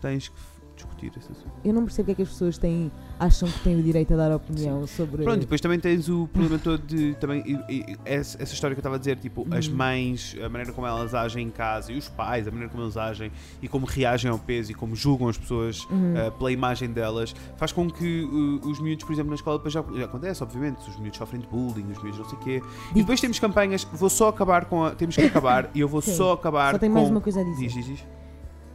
tens 0.00 0.28
que 0.28 0.36
discutir 0.84 1.12
esse 1.16 1.30
assunto? 1.32 1.50
Eu 1.64 1.72
não 1.72 1.84
percebo 1.84 2.02
o 2.02 2.06
que 2.06 2.12
é 2.12 2.14
que 2.16 2.22
as 2.22 2.28
pessoas 2.28 2.58
têm, 2.58 2.90
acham 3.18 3.48
que 3.48 3.58
têm 3.60 3.78
o 3.78 3.82
direito 3.82 4.12
a 4.14 4.16
dar 4.16 4.34
opinião 4.34 4.86
sobre. 4.86 5.22
Pronto, 5.24 5.40
depois 5.40 5.60
também 5.60 5.78
tens 5.80 6.08
o 6.08 6.26
problema 6.28 6.58
todo 6.58 6.82
de 6.86 7.14
também 7.14 7.42
e- 7.68 7.74
e- 7.92 7.96
essa, 8.04 8.42
essa 8.42 8.52
história 8.54 8.74
que 8.74 8.78
eu 8.78 8.82
estava 8.82 8.96
a 8.96 8.98
dizer, 8.98 9.16
tipo, 9.18 9.46
as 9.50 9.66
Uhum. 9.68 9.76
mães, 9.76 10.36
a 10.44 10.48
maneira 10.48 10.72
como 10.72 10.86
elas 10.86 11.14
agem 11.14 11.46
em 11.46 11.50
casa 11.50 11.92
e 11.92 11.98
os 11.98 12.08
pais, 12.08 12.46
a 12.46 12.50
maneira 12.50 12.70
como 12.70 12.82
eles 12.84 12.96
agem 12.96 13.30
e 13.62 13.68
como 13.68 13.86
reagem 13.86 14.30
ao 14.30 14.38
peso 14.38 14.70
e 14.72 14.74
como 14.74 14.94
julgam 14.96 15.28
as 15.28 15.38
pessoas 15.38 15.84
Uhum. 15.90 16.14
uh, 16.28 16.32
pela 16.32 16.50
imagem 16.52 16.90
delas, 16.92 17.34
faz 17.56 17.72
com 17.72 17.88
que 17.90 18.22
uh, 18.24 18.68
os 18.68 18.80
miúdos, 18.80 19.04
por 19.04 19.12
exemplo, 19.12 19.30
na 19.30 19.36
escola, 19.36 19.58
depois 19.58 19.72
já, 19.74 19.82
já 19.94 20.04
acontece, 20.04 20.42
obviamente, 20.42 20.78
os 20.88 20.98
miúdos 20.98 21.18
sofrem 21.18 21.40
de 21.40 21.46
bullying, 21.48 21.90
os 21.90 22.02
miúdos 22.02 22.18
não 22.18 22.28
sei 22.28 22.38
o 22.38 22.40
quê. 22.40 22.62
E 22.94 23.00
depois 23.00 23.20
temos 23.20 23.38
campanhas, 23.38 23.84
vou 23.92 24.08
só 24.10 24.28
acabar 24.28 24.64
com 24.66 24.84
a, 24.84 24.90
temos 24.92 25.14
que 25.16 25.22
acabar 25.22 25.70
e 25.74 25.80
eu 25.80 25.88
vou 25.88 26.00
Sim. 26.02 26.14
só 26.14 26.32
acabar 26.32 26.72
Só 26.72 26.78
com 26.78 26.88
mais 26.88 27.10
uma 27.10 27.20
coisa 27.20 27.40
a 27.40 27.44
dizer. 27.44 27.66
Diz, 27.66 27.74
diz, 27.74 27.86
diz. 27.86 28.04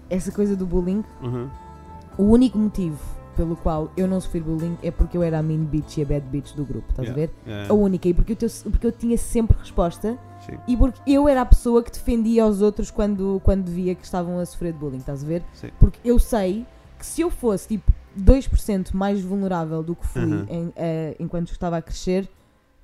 Essa 0.10 0.32
coisa 0.32 0.56
do 0.56 0.66
bullying, 0.66 1.04
Uhum. 1.22 1.50
O 2.18 2.24
único 2.24 2.58
motivo 2.58 2.98
pelo 3.36 3.56
qual 3.58 3.92
eu 3.98 4.08
não 4.08 4.22
sofri 4.22 4.40
bullying 4.40 4.78
é 4.82 4.90
porque 4.90 5.18
eu 5.18 5.22
era 5.24 5.40
a 5.40 5.44
mean 5.44 5.66
bitch 5.66 5.98
e 5.98 6.02
a 6.02 6.06
bad 6.06 6.26
bitch 6.28 6.54
do 6.54 6.64
grupo, 6.64 6.90
estás 6.90 7.10
Yeah. 7.10 7.12
a 7.12 7.26
ver? 7.28 7.34
Yeah. 7.46 7.70
A 7.70 7.76
única. 7.76 8.08
E 8.08 8.14
porque 8.14 8.32
eu, 8.32 8.36
te- 8.38 8.70
porque 8.70 8.88
eu 8.88 8.92
tinha 8.94 9.18
sempre 9.18 9.58
resposta 9.58 10.18
Sim, 10.46 10.58
e 10.68 10.78
porque 10.78 11.00
eu 11.06 11.28
era 11.28 11.42
a 11.42 11.46
pessoa 11.46 11.84
que 11.84 11.92
defendia 11.92 12.46
os 12.46 12.62
outros 12.62 12.90
quando, 12.90 13.42
quando 13.44 13.66
via 13.68 13.94
que 13.94 14.06
estavam 14.06 14.40
a 14.40 14.46
sofrer 14.46 14.72
de 14.72 14.80
bullying, 14.80 15.00
estás 15.00 15.22
a 15.24 15.28
ver? 15.28 15.44
sim. 15.54 15.70
Porque 15.80 16.00
eu 16.06 16.18
sei 16.18 16.66
que 16.98 17.06
se 17.06 17.20
eu 17.22 17.30
fosse 17.30 17.68
tipo 17.68 17.92
2% 18.18 18.94
mais 18.94 19.22
vulnerável 19.22 19.84
do 19.84 19.96
que 19.96 20.08
fui 20.08 20.24
Uhum. 20.24 20.46
em- 20.50 20.74
eh, 20.78 21.16
enquanto 21.20 21.52
estava 21.52 21.76
a 21.76 21.82
crescer, 21.82 22.30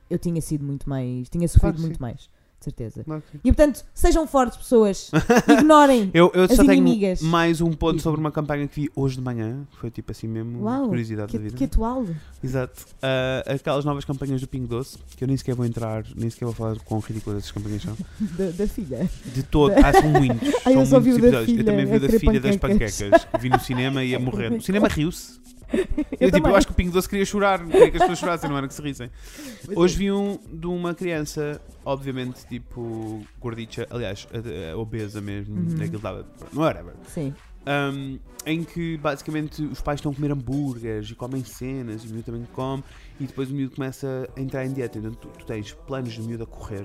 eu 0.09 0.19
tinha 0.19 0.41
sido 0.41 0.65
muito 0.65 0.89
mais. 0.89 1.29
tinha 1.29 1.47
sofrido 1.47 1.61
Claro 1.61 1.75
que 1.77 1.81
muito 1.81 1.95
sim. 1.95 2.01
mais, 2.01 2.29
de 2.61 2.65
certeza. 2.65 3.03
Sim. 3.03 3.21
E 3.43 3.51
portanto, 3.51 3.83
sejam 3.93 4.27
fortes, 4.27 4.55
pessoas. 4.57 5.09
Ignorem. 5.49 6.11
Eu, 6.13 6.31
eu 6.35 6.43
As 6.43 6.51
só 6.53 6.63
tenho 6.63 6.73
inimigas. 6.75 7.19
mais 7.21 7.59
um 7.59 7.71
ponto 7.73 7.99
sobre 7.99 8.19
uma 8.19 8.31
campanha 8.31 8.67
que 8.67 8.81
vi 8.81 8.91
hoje 8.95 9.15
de 9.15 9.21
manhã, 9.23 9.65
que 9.71 9.77
foi 9.77 9.89
tipo 9.89 10.11
assim 10.11 10.27
mesmo, 10.27 10.63
Uau, 10.63 10.87
curiosidade 10.87 11.31
Que, 11.31 11.37
da 11.39 11.43
vida. 11.43 11.57
que 11.57 11.63
atual. 11.63 12.05
Exato. 12.43 12.85
Ah, 13.01 13.43
aquelas 13.47 13.83
novas 13.83 14.05
campanhas 14.05 14.39
do 14.39 14.47
Pingo 14.47 14.67
Doce, 14.67 14.99
que 15.17 15.23
eu 15.23 15.27
nem 15.27 15.35
sequer 15.35 15.55
vou 15.55 15.65
entrar, 15.65 16.05
nem 16.15 16.29
sequer 16.29 16.45
vou 16.45 16.53
falar 16.53 16.77
quão 16.85 16.99
ridículas 16.99 17.39
essas 17.39 17.51
campanhas 17.51 17.81
são. 17.81 17.97
Da, 18.37 18.51
da 18.51 18.67
filha. 18.67 19.09
De 19.33 19.41
todo, 19.43 19.73
ah, 19.77 19.91
são 19.99 20.09
muitos. 20.11 20.47
Eu 20.65 20.73
são 20.73 20.85
só 20.85 20.99
vi 20.99 21.09
muitos 21.09 21.27
episódios. 21.29 21.57
Eu 21.57 21.65
também 21.65 21.85
vi 21.85 21.95
o 21.95 21.99
da 21.99 22.09
filha 22.19 22.39
das 22.39 22.55
panquecas. 22.57 23.01
panquecas, 23.01 23.25
que 23.25 23.37
vi 23.39 23.49
no 23.49 23.59
cinema 23.59 24.03
e 24.03 24.09
ia 24.11 24.19
morrer. 24.19 24.53
O 24.53 24.61
cinema 24.61 24.87
riu-se. 24.87 25.41
Eu, 26.19 26.27
tipo, 26.27 26.31
também. 26.31 26.51
eu 26.51 26.55
acho 26.55 26.67
que 26.67 26.73
o 26.73 26.75
Pingo 26.75 26.91
Doce 26.91 27.07
queria 27.09 27.25
chorar, 27.25 27.65
queria 27.65 27.89
que 27.89 27.97
as 27.97 28.01
pessoas 28.03 28.19
chorassem, 28.19 28.49
não 28.49 28.57
era 28.57 28.67
que 28.67 28.73
se 28.73 28.81
rissem. 28.81 29.09
Hoje 29.75 29.95
vi 29.97 30.11
um 30.11 30.37
de 30.51 30.67
uma 30.67 30.93
criança, 30.93 31.59
obviamente, 31.85 32.45
tipo, 32.47 33.21
gordicha, 33.39 33.87
aliás, 33.89 34.27
a- 34.33 34.73
a- 34.73 34.77
obesa 34.77 35.19
mesmo, 35.21 35.55
Uhum. 35.55 35.75
daquilo 35.75 35.95
estava, 35.97 36.25
whatever. 36.53 36.93
Sim. 37.07 37.33
Um, 37.65 38.17
em 38.45 38.63
que 38.63 38.97
basicamente 38.97 39.61
os 39.63 39.81
pais 39.81 39.99
estão 39.99 40.11
a 40.11 40.15
comer 40.15 40.31
hambúrgueres 40.31 41.09
e 41.11 41.15
comem 41.15 41.43
cenas 41.43 42.03
e 42.03 42.07
o 42.07 42.09
miúdo 42.11 42.23
também 42.25 42.47
come 42.53 42.83
e 43.19 43.25
depois 43.27 43.51
o 43.51 43.53
miúdo 43.53 43.75
começa 43.75 44.27
a 44.35 44.41
entrar 44.41 44.65
em 44.65 44.73
dieta. 44.73 44.97
Então 44.97 45.11
tu, 45.11 45.27
tu 45.27 45.45
tens 45.45 45.71
planos 45.71 46.15
do 46.17 46.23
miúdo 46.23 46.43
a 46.43 46.47
correr 46.47 46.83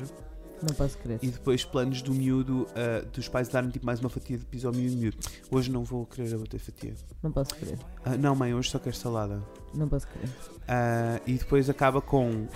Não 0.62 0.74
posso 0.74 0.96
crer. 0.98 1.18
e 1.22 1.28
depois 1.28 1.64
planos 1.64 2.02
do 2.02 2.12
miúdo, 2.14 2.66
ah, 2.74 3.04
dos 3.12 3.28
pais 3.28 3.48
darem 3.48 3.70
tipo 3.70 3.84
mais 3.84 4.00
uma 4.00 4.08
fatia 4.08 4.38
de 4.38 4.44
piso 4.44 4.66
ao 4.66 4.72
miúdo. 4.74 4.96
miúdo. 4.96 5.18
Hoje 5.50 5.70
não 5.70 5.84
vou 5.84 6.06
querer 6.06 6.34
a 6.34 6.38
outra 6.38 6.58
fatia. 6.58 6.94
Não 7.22 7.30
posso 7.30 7.54
crer. 7.54 7.78
Ah, 8.04 8.16
não, 8.16 8.34
mãe, 8.34 8.54
hoje 8.54 8.70
só 8.70 8.78
quero 8.78 8.96
salada. 8.96 9.42
Não 9.74 9.88
posso 9.88 10.06
crer. 10.08 10.28
Ah, 10.66 11.20
e 11.26 11.34
depois 11.34 11.68
acaba 11.68 12.00
com 12.00 12.46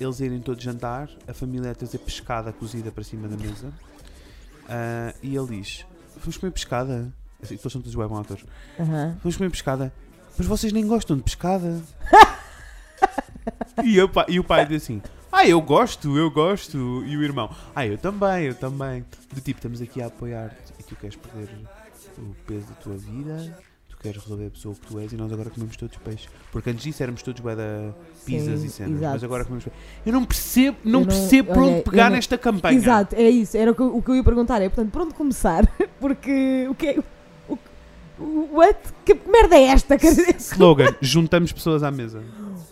eles 0.00 0.20
irem 0.20 0.40
todos 0.40 0.62
jantar, 0.62 1.10
a 1.26 1.34
família 1.34 1.72
a 1.72 1.74
trazer 1.74 1.98
pescada 1.98 2.52
cozida 2.52 2.92
para 2.92 3.02
cima 3.02 3.26
da 3.26 3.36
mesa 3.36 3.72
e 5.22 5.34
ele 5.34 5.60
diz: 5.60 5.84
Vamos 6.18 6.36
comer 6.36 6.52
pescada. 6.52 7.12
Assim, 7.42 7.54
Eles 7.54 7.72
são 7.72 7.80
todos 7.80 7.94
web 7.94 8.12
atores. 8.14 8.44
Aham. 8.78 9.16
Vamos 9.22 9.36
comer 9.36 9.50
pescada. 9.50 9.92
Mas 10.36 10.46
vocês 10.46 10.72
nem 10.72 10.86
gostam 10.86 11.16
de 11.16 11.22
pescada. 11.22 11.80
e, 13.84 13.96
eu, 13.96 14.10
e 14.28 14.38
o 14.40 14.44
pai 14.44 14.66
diz 14.66 14.82
assim: 14.82 15.02
Ah, 15.30 15.46
eu 15.46 15.60
gosto, 15.60 16.16
eu 16.16 16.30
gosto. 16.30 16.76
E 17.06 17.16
o 17.16 17.22
irmão: 17.22 17.50
Ah, 17.74 17.86
eu 17.86 17.98
também, 17.98 18.44
eu 18.46 18.54
também. 18.54 19.04
Do 19.32 19.40
tipo, 19.40 19.58
estamos 19.58 19.80
aqui 19.80 20.00
a 20.02 20.06
apoiar-te 20.06 20.72
e 20.78 20.82
tu 20.82 20.96
queres 20.96 21.16
perder 21.16 21.48
o 22.18 22.34
peso 22.46 22.66
da 22.66 22.74
tua 22.74 22.96
vida. 22.96 23.56
Tu 23.88 23.96
queres 23.98 24.22
resolver 24.22 24.46
a 24.46 24.50
pessoa 24.50 24.74
que 24.74 24.80
tu 24.86 24.98
és 24.98 25.12
e 25.12 25.16
nós 25.16 25.30
agora 25.32 25.50
comemos 25.50 25.76
todos 25.76 25.96
peixe. 25.98 26.28
Porque 26.52 26.70
antes 26.70 26.82
disso 26.84 27.02
éramos 27.02 27.22
todos 27.22 27.40
bué 27.40 27.54
da 27.56 27.92
pizzas 28.24 28.60
Sim, 28.60 28.66
e 28.66 28.70
cenas. 28.70 28.96
exato. 28.98 29.12
Mas 29.14 29.24
agora 29.24 29.44
comemos 29.44 29.64
peixe. 29.64 29.78
Eu 30.06 30.12
não 30.12 30.24
percebo, 30.24 30.76
não 30.84 31.00
Eu 31.00 31.06
não- 31.06 31.06
percebo 31.06 31.48
por 31.52 31.58
olha, 31.58 31.66
onde 31.68 31.78
eu 31.78 31.82
pegar 31.84 32.04
não- 32.08 32.16
nesta 32.16 32.38
campanha. 32.38 32.76
Exato, 32.78 33.14
é 33.16 33.28
isso. 33.28 33.56
Era 33.56 33.72
o 33.72 33.74
que, 33.74 33.82
eu- 33.82 33.96
o 33.96 34.02
que 34.02 34.10
eu 34.10 34.16
ia 34.16 34.24
perguntar. 34.24 34.62
É, 34.62 34.68
portanto, 34.68 34.90
por 34.92 35.02
onde 35.02 35.14
começar? 35.14 35.66
Porque 36.00 36.66
o 36.70 36.74
que 36.74 36.86
é. 36.86 36.98
O, 37.48 37.58
o, 38.18 38.48
what? 38.54 38.78
Que 39.04 39.14
merda 39.30 39.56
é 39.56 39.64
esta? 39.64 39.98
Quer 39.98 40.10
dizer, 40.10 40.36
Slogan: 40.38 40.94
juntamos 41.00 41.52
pessoas 41.52 41.82
à 41.82 41.90
mesa. 41.90 42.22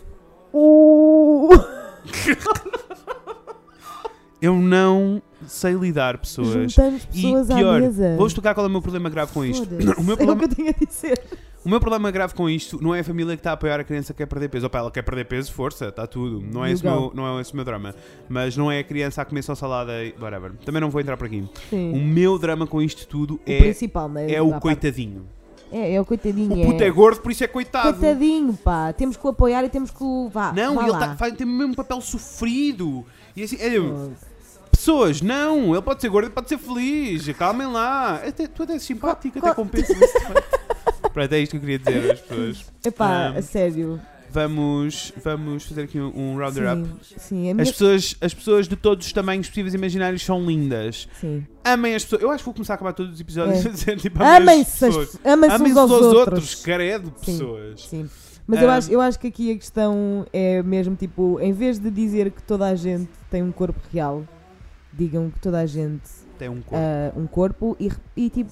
o... 0.53 1.49
Eu 4.41 4.55
não 4.55 5.21
sei 5.47 5.73
lidar 5.73 6.17
pessoas. 6.19 6.71
Juntamos 6.71 7.03
E 7.13 7.21
pessoas 7.23 7.47
pior, 7.47 7.77
à 7.77 7.79
mesa. 7.79 8.15
vou 8.15 8.27
explicar 8.27 8.53
qual 8.53 8.65
é 8.65 8.69
o 8.69 8.71
meu 8.71 8.81
problema 8.81 9.09
grave 9.09 9.31
com 9.31 9.43
isto. 9.43 9.67
O 9.97 10.03
meu 10.03 10.13
É 10.13 10.13
o 10.13 10.17
problema, 10.17 10.47
que 10.47 10.61
eu 10.61 10.67
a 10.69 10.85
dizer. 10.85 11.23
o 11.63 11.67
O 11.67 11.69
meu 11.69 11.79
problema 11.79 12.11
grave 12.11 12.35
com 12.35 12.47
isto 12.47 12.81
não 12.81 12.93
é 12.93 12.99
a 12.99 13.03
família 13.03 13.35
que 13.35 13.39
está 13.39 13.51
a 13.51 13.53
apoiar 13.53 13.79
a 13.79 13.83
criança 13.83 14.13
que 14.13 14.17
quer 14.17 14.27
perder 14.27 14.49
peso. 14.49 14.67
Opa, 14.67 14.77
ela 14.77 14.91
quer 14.91 15.01
perder 15.01 15.25
peso, 15.25 15.51
força, 15.51 15.87
está 15.87 16.05
tudo. 16.05 16.39
Não 16.39 16.63
é, 16.63 16.71
esse 16.71 16.85
o 16.85 16.91
meu, 16.91 17.11
não 17.15 17.37
é 17.37 17.41
esse 17.41 17.51
o 17.51 17.55
meu 17.55 17.65
drama. 17.65 17.95
Mas 18.29 18.55
não 18.55 18.71
é 18.71 18.79
a 18.79 18.83
criança 18.83 19.23
a 19.23 19.25
comer 19.25 19.41
só 19.41 19.55
salada 19.55 20.03
e 20.03 20.13
whatever. 20.21 20.51
Também 20.63 20.81
não 20.81 20.91
vou 20.91 21.01
entrar 21.01 21.17
por 21.17 21.25
aqui. 21.25 21.43
Sim. 21.69 21.93
O 21.93 21.97
meu 21.97 22.37
drama 22.37 22.67
com 22.67 22.79
isto 22.79 23.07
tudo 23.07 23.35
o 23.35 23.39
é, 23.45 23.59
principal, 23.59 24.07
né? 24.07 24.31
é 24.31 24.41
o 24.41 24.51
parte. 24.51 24.61
É, 25.71 25.93
é 25.95 26.01
o 26.01 26.05
coitadinho. 26.05 26.61
O 26.61 26.65
puto 26.71 26.83
é 26.83 26.89
gordo, 26.89 27.21
por 27.21 27.31
isso 27.31 27.43
é 27.43 27.47
coitado. 27.47 27.97
Coitadinho, 27.97 28.53
pá. 28.53 28.93
Temos 28.93 29.17
que 29.17 29.25
o 29.25 29.29
apoiar 29.29 29.63
e 29.65 29.69
temos 29.69 29.91
que 29.91 30.01
o. 30.03 30.29
Vá, 30.29 30.53
Não, 30.53 30.75
vá 30.75 30.83
ele 30.83 30.91
lá. 30.91 30.99
tá, 30.99 31.15
faz, 31.15 31.33
tem 31.33 31.45
o 31.45 31.49
mesmo 31.49 31.75
papel 31.75 31.99
sofrido. 32.01 33.05
E 33.35 33.43
assim, 33.43 33.57
é, 33.57 33.75
pessoas, 34.71 35.21
não, 35.21 35.73
ele 35.73 35.81
pode 35.81 36.01
ser 36.01 36.09
gordo 36.09 36.27
e 36.27 36.31
pode 36.31 36.47
ser 36.49 36.57
feliz. 36.57 37.27
Calmem 37.37 37.67
lá. 37.67 38.15
Até, 38.15 38.47
tu 38.47 38.63
até 38.63 38.73
és 38.73 38.83
simpático, 38.83 39.37
até 39.39 39.53
compensa 39.53 39.93
defeito. 39.93 40.59
Pronto, 41.13 41.33
é 41.33 41.39
isto 41.39 41.51
que 41.51 41.57
eu 41.57 41.61
queria 41.61 41.79
dizer 41.79 42.11
às 42.11 42.19
pessoas. 42.21 42.65
Epá, 42.85 43.05
Ah, 43.07 43.37
a 43.37 43.41
sério. 43.41 43.99
Vamos, 44.41 45.11
vamos 45.23 45.65
fazer 45.65 45.81
aqui 45.83 45.99
um, 45.99 46.11
um 46.15 46.37
rounder 46.37 46.71
up. 46.71 46.87
Sim, 47.01 47.15
sim. 47.17 47.51
As 47.61 47.71
pessoas, 47.71 48.15
as 48.21 48.33
pessoas 48.35 48.67
de 48.67 48.75
todos 48.75 49.07
os 49.07 49.11
tamanhos 49.11 49.47
possíveis 49.49 49.73
e 49.73 49.77
imaginários 49.77 50.23
são 50.23 50.45
lindas. 50.45 51.07
sim. 51.19 51.43
Amem 51.65 51.95
as 51.95 52.03
pessoas. 52.03 52.21
Eu 52.21 52.29
acho 52.29 52.39
que 52.39 52.45
vou 52.45 52.53
começar 52.53 52.73
a 52.73 52.75
acabar 52.75 52.93
todos 52.93 53.15
os 53.15 53.19
episódios 53.19 53.65
É. 53.65 53.67
a 53.67 53.71
dizer 53.71 53.97
tipo, 53.97 54.21
amem 54.23 54.61
as 54.61 54.67
pessoas. 54.79 55.17
Amem-se 55.25 55.55
uns 55.55 55.59
Amem-se 55.61 55.79
aos 55.79 55.91
outros. 55.91 56.13
outros, 56.13 56.55
credo, 56.63 57.07
Sim. 57.17 57.31
pessoas. 57.31 57.81
Sim. 57.87 58.09
Mas 58.45 58.61
eu, 58.61 58.69
Ah. 58.69 58.75
acho, 58.75 58.91
eu 58.91 59.01
acho 59.01 59.19
que 59.19 59.27
aqui 59.27 59.51
a 59.51 59.55
questão 59.55 60.25
é 60.31 60.61
mesmo 60.61 60.95
tipo, 60.95 61.39
em 61.41 61.51
vez 61.51 61.79
de 61.79 61.89
dizer 61.89 62.29
que 62.31 62.41
toda 62.43 62.67
a 62.67 62.75
gente 62.75 63.09
tem 63.31 63.41
um 63.43 63.51
corpo 63.51 63.79
real, 63.91 64.23
digam 64.93 65.29
que 65.31 65.39
toda 65.39 65.59
a 65.59 65.65
gente 65.65 66.07
Tem 66.37 66.47
um 66.47 66.61
corpo. 66.61 66.75
ah, 66.75 67.11
um 67.19 67.25
corpo 67.27 67.75
e, 67.79 67.91
e 68.15 68.29
tipo, 68.29 68.51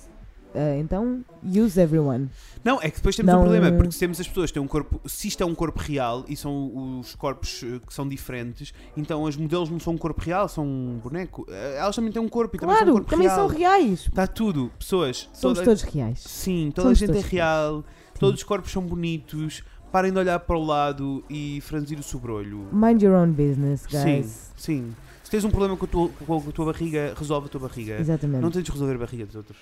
ah, 0.55 0.77
então 0.77 1.23
use 1.43 1.79
everyone. 1.79 2.29
Não, 2.63 2.81
é 2.81 2.89
que 2.89 2.97
depois 2.97 3.15
temos 3.15 3.31
Não- 3.31 3.39
um 3.41 3.43
problema, 3.43 3.71
porque 3.77 3.91
se 3.91 3.99
temos 3.99 4.19
as 4.19 4.27
pessoas 4.27 4.49
que 4.49 4.53
têm 4.55 4.63
um 4.63 4.67
corpo, 4.67 4.99
se 5.07 5.27
isto 5.27 5.41
é 5.43 5.45
um 5.45 5.53
corpo 5.53 5.79
real 5.79 6.25
e 6.27 6.35
são 6.35 6.99
os 6.99 7.13
corpos 7.15 7.61
eh, 7.63 7.79
que 7.85 7.93
são 7.93 8.07
diferentes, 8.07 8.73
então 8.97 9.25
as 9.27 9.35
modelos 9.37 9.69
não 9.69 9.79
são 9.79 9.93
um 9.93 9.97
corpo 9.97 10.21
real, 10.21 10.47
são 10.49 10.65
um 10.65 10.99
boneco. 11.03 11.45
Eh, 11.49 11.75
Elas 11.77 11.95
também 11.95 12.11
têm 12.11 12.21
um 12.21 12.29
corpo 12.29 12.55
e 12.55 12.59
também 12.59 12.75
são 12.75 12.83
um 12.83 12.85
Claro, 12.87 12.93
corpo 12.99 13.09
também 13.11 13.27
real. 13.27 13.49
são 13.49 13.57
reais. 13.57 13.99
Está 14.07 14.25
tudo, 14.27 14.71
pessoas. 14.79 15.29
Somos 15.33 15.59
toda- 15.59 15.65
todos 15.65 15.83
reais. 15.83 16.19
Sim, 16.19 16.71
toda 16.73 16.87
somos 16.95 17.03
a 17.03 17.05
gente 17.13 17.17
é 17.25 17.29
real, 17.29 17.83
todos 18.19 18.39
os 18.39 18.43
corpos 18.43 18.71
são 18.71 18.81
bonitos. 18.81 19.61
Parem 19.91 20.11
de 20.11 20.17
olhar 20.19 20.39
para 20.41 20.57
o 20.57 20.63
lado 20.65 21.23
e 21.29 21.61
franzir 21.61 21.97
o 21.97 22.03
sobrolho. 22.03 22.67
Mind 22.73 23.01
your 23.01 23.13
own 23.15 23.31
business, 23.31 23.85
Sim, 23.89 24.03
guys. 24.03 24.51
sim. 24.57 24.93
Se 25.23 25.31
tens 25.31 25.43
um 25.45 25.49
problema 25.49 25.75
com 25.77 25.85
a 25.85 25.87
tua, 25.87 26.09
com 26.09 26.37
a 26.37 26.51
tua 26.51 26.65
barriga, 26.65 27.13
resolve 27.17 27.47
a 27.47 27.49
tua 27.49 27.61
barriga. 27.61 27.97
Exatamente. 27.99 28.41
Não 28.41 28.51
tens 28.51 28.63
de 28.65 28.71
resolver 28.71 28.93
a 28.95 28.97
barriga 28.97 29.25
dos 29.25 29.35
outros. 29.35 29.57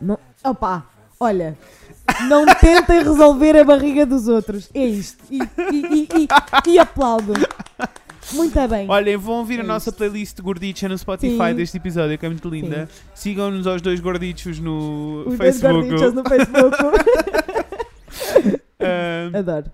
Não... 0.00 0.18
Opa, 0.44 0.86
olha, 1.18 1.56
não 2.28 2.44
tentem 2.46 3.02
resolver 3.02 3.56
a 3.58 3.64
barriga 3.64 4.06
dos 4.06 4.28
outros. 4.28 4.68
É 4.74 4.84
isto. 4.86 5.24
E, 5.30 5.38
e, 5.38 5.42
e, 5.72 6.08
e, 6.68 6.72
e 6.72 6.78
aplaudo. 6.78 7.32
Muito 8.32 8.68
bem. 8.68 8.88
Olhem, 8.90 9.16
vão 9.16 9.36
ouvir 9.36 9.60
a 9.60 9.62
É 9.62 9.66
nossa 9.66 9.92
playlist 9.92 10.40
gordicha 10.40 10.88
no 10.88 10.98
Spotify 10.98 11.50
Sim. 11.50 11.54
deste 11.54 11.76
episódio, 11.76 12.18
que 12.18 12.26
é 12.26 12.28
muito 12.28 12.48
linda. 12.48 12.88
Sigam-nos 13.14 13.66
aos 13.66 13.80
dois 13.80 14.00
gordichos 14.00 14.58
no 14.58 15.20
Os 15.26 15.38
dois 15.38 15.60
Facebook. 15.60 15.88
gordichos 15.88 16.14
no 16.14 16.28
Facebook. 16.28 16.76
Adoro. 19.32 19.70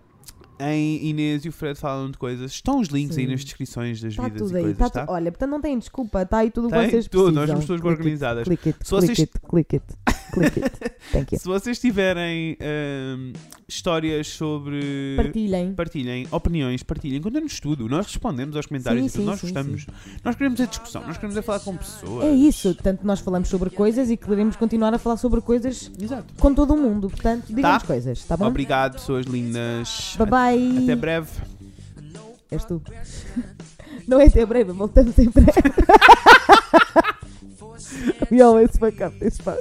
em 0.60 1.06
Inês 1.08 1.44
e 1.44 1.48
o 1.48 1.52
Fred 1.52 1.78
falam 1.78 2.10
de 2.10 2.18
coisas. 2.18 2.52
Estão 2.52 2.78
os 2.80 2.88
links 2.88 3.16
aí 3.16 3.24
Sim. 3.24 3.30
nas 3.32 3.44
descrições 3.44 4.00
das 4.00 4.12
Está 4.12 4.24
vidas 4.24 4.42
tudo 4.42 4.54
e 4.54 4.56
aí. 4.58 4.62
coisas, 4.64 4.78
Tá 4.78 4.90
tá? 5.06 5.12
Olha, 5.12 5.30
portanto 5.32 5.50
não 5.50 5.60
têm 5.60 5.78
desculpa. 5.78 6.22
Está 6.22 6.38
aí 6.38 6.50
tudo 6.50 6.68
o 6.68 6.70
que 6.70 6.76
vocês 6.76 7.08
tudo, 7.08 7.32
precisam. 7.32 7.34
nós 7.34 7.48
somos 7.48 7.64
pessoas 7.64 7.80
Click 7.80 7.90
it, 7.92 8.00
organizadas. 8.00 8.44
Click 8.44 8.68
it, 8.68 8.78
Se 8.84 8.90
vocês- 8.90 9.16
click 9.18 9.32
it, 9.34 9.46
click 9.48 9.76
it, 9.76 9.86
click 10.32 10.58
it. 10.58 10.72
Thank 11.12 11.34
you. 11.34 11.40
Se 11.40 11.46
vocês 11.46 11.78
tiverem 11.78 12.56
ahm, 12.60 13.32
histórias 13.68 14.26
sobre. 14.28 15.14
Partilhem. 15.16 15.74
Partilhem, 15.74 16.26
opiniões, 16.30 16.82
partilhem, 16.82 17.20
contem-nos 17.20 17.60
tudo. 17.60 17.88
Nós 17.88 18.06
respondemos 18.06 18.56
aos 18.56 18.66
comentários 18.66 19.12
Sim, 19.12 19.18
sim, 19.20 19.24
Nós 19.24 19.40
sim, 19.40 19.46
gostamos. 19.48 19.86
Nós 20.24 20.36
queremos 20.36 20.60
a 20.60 20.66
discussão, 20.66 21.02
nós 21.06 21.16
queremos 21.16 21.36
é 21.36 21.42
falar 21.42 21.60
com 21.60 21.76
pessoas. 21.76 22.24
É 22.24 22.32
isso. 22.32 22.74
Tanto 22.74 23.06
nós 23.06 23.20
falamos 23.20 23.48
sobre 23.48 23.70
coisas 23.70 24.10
e 24.10 24.16
queremos 24.16 24.56
continuar 24.56 24.94
a 24.94 24.98
falar 24.98 25.16
sobre 25.16 25.40
coisas 25.40 25.90
Exato. 26.00 26.32
com 26.38 26.54
todo 26.54 26.74
o 26.74 26.76
mundo. 26.76 27.10
Portanto, 27.10 27.46
digam-nos 27.48 27.82
Tá. 27.82 27.86
coisas, 27.86 28.24
tá 28.24 28.36
bom? 28.36 28.46
Obrigado, 28.46 28.94
pessoas 28.94 29.26
lindas. 29.26 30.16
Bye 30.18 30.26
bye. 30.26 30.84
Até 30.84 30.96
breve. 30.96 31.28
És 32.50 32.64
tu. 32.64 32.82
Não 34.08 34.20
é 34.20 34.26
até 34.26 34.44
breve, 34.44 34.72
voltamos 34.72 35.16
em 35.18 35.28
breve. 35.30 35.52
We 38.30 38.40
always 38.40 38.70
fuck 38.78 39.00
up 39.02 39.18
this 39.18 39.38
part. 39.38 39.60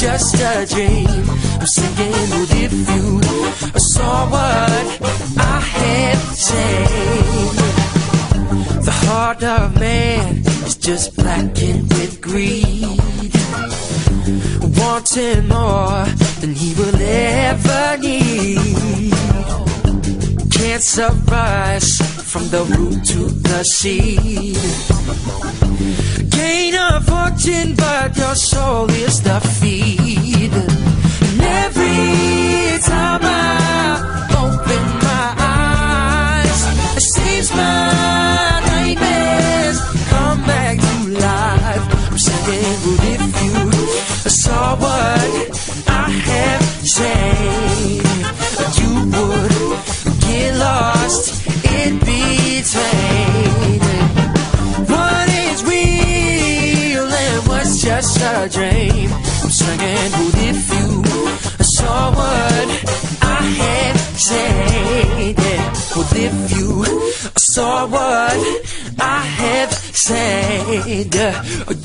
just 0.00 0.34
a 0.36 0.64
dream? 0.64 1.06
I'm 1.60 1.66
singing 1.66 2.30
with 2.30 2.54
if 2.54 2.72
you 2.72 3.20
saw 3.78 4.30
what 4.30 4.86
I 5.36 5.60
had 5.60 6.16
said. 6.16 6.88
The 8.82 8.96
heart 9.04 9.42
of 9.42 9.78
man 9.78 10.38
is 10.64 10.76
just 10.76 11.16
blackened 11.16 11.92
with 11.92 12.18
greed, 12.22 12.98
wanting 14.78 15.48
more 15.48 16.06
than 16.40 16.54
he 16.54 16.72
will 16.80 16.96
ever 16.96 17.98
need. 17.98 19.69
Cancer 20.60 21.10
rise 21.26 21.96
from 22.30 22.46
the 22.48 22.62
root 22.76 23.02
to 23.06 23.30
the 23.48 23.64
seed. 23.64 24.58
Gain 26.30 26.74
a 26.74 27.00
fortune, 27.00 27.74
but 27.74 28.14
your 28.14 28.34
soul 28.34 28.90
is 28.90 29.22
the 29.22 29.40
feed. 29.40 30.52
And 30.52 31.40
every 31.40 32.78
time 32.82 33.20
I 33.22 34.29
a 58.44 58.48
dream? 58.48 59.10
I'm 59.42 59.50
singing, 59.50 60.12
what 60.16 60.34
if 60.50 60.60
you 60.76 61.04
saw 61.64 62.10
what 62.10 62.68
I 63.22 63.42
had 63.60 63.96
said? 64.16 65.36
Yeah. 65.38 65.74
What 65.94 66.12
if 66.16 66.34
you 66.56 66.84
saw 67.36 67.86
what 67.86 68.38
I 68.98 69.20
have 69.42 69.72
said? 69.72 71.14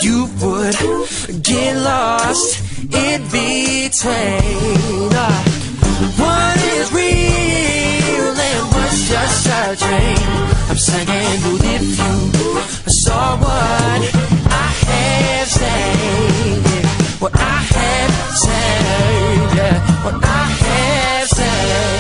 You 0.02 0.30
would 0.42 0.78
get 1.44 1.76
lost 1.78 2.62
in 2.94 3.22
between. 3.36 5.12
Uh, 5.14 5.44
What 6.22 6.58
is 6.78 6.88
real 6.94 8.36
and 8.50 8.64
what's 8.74 9.00
just 9.10 9.48
a 9.48 9.76
dream? 9.84 10.30
I'm 10.70 10.78
singing, 10.78 11.40
what 11.46 11.64
if 11.76 11.86
you 12.00 12.16
saw 12.92 13.36
what 13.44 14.15
what 17.26 17.36
I 17.42 17.58
have 17.74 18.12
said, 18.38 19.58
yeah, 19.58 20.04
what 20.04 20.24
I 20.24 20.46
have 20.46 21.28
said. 21.28 21.95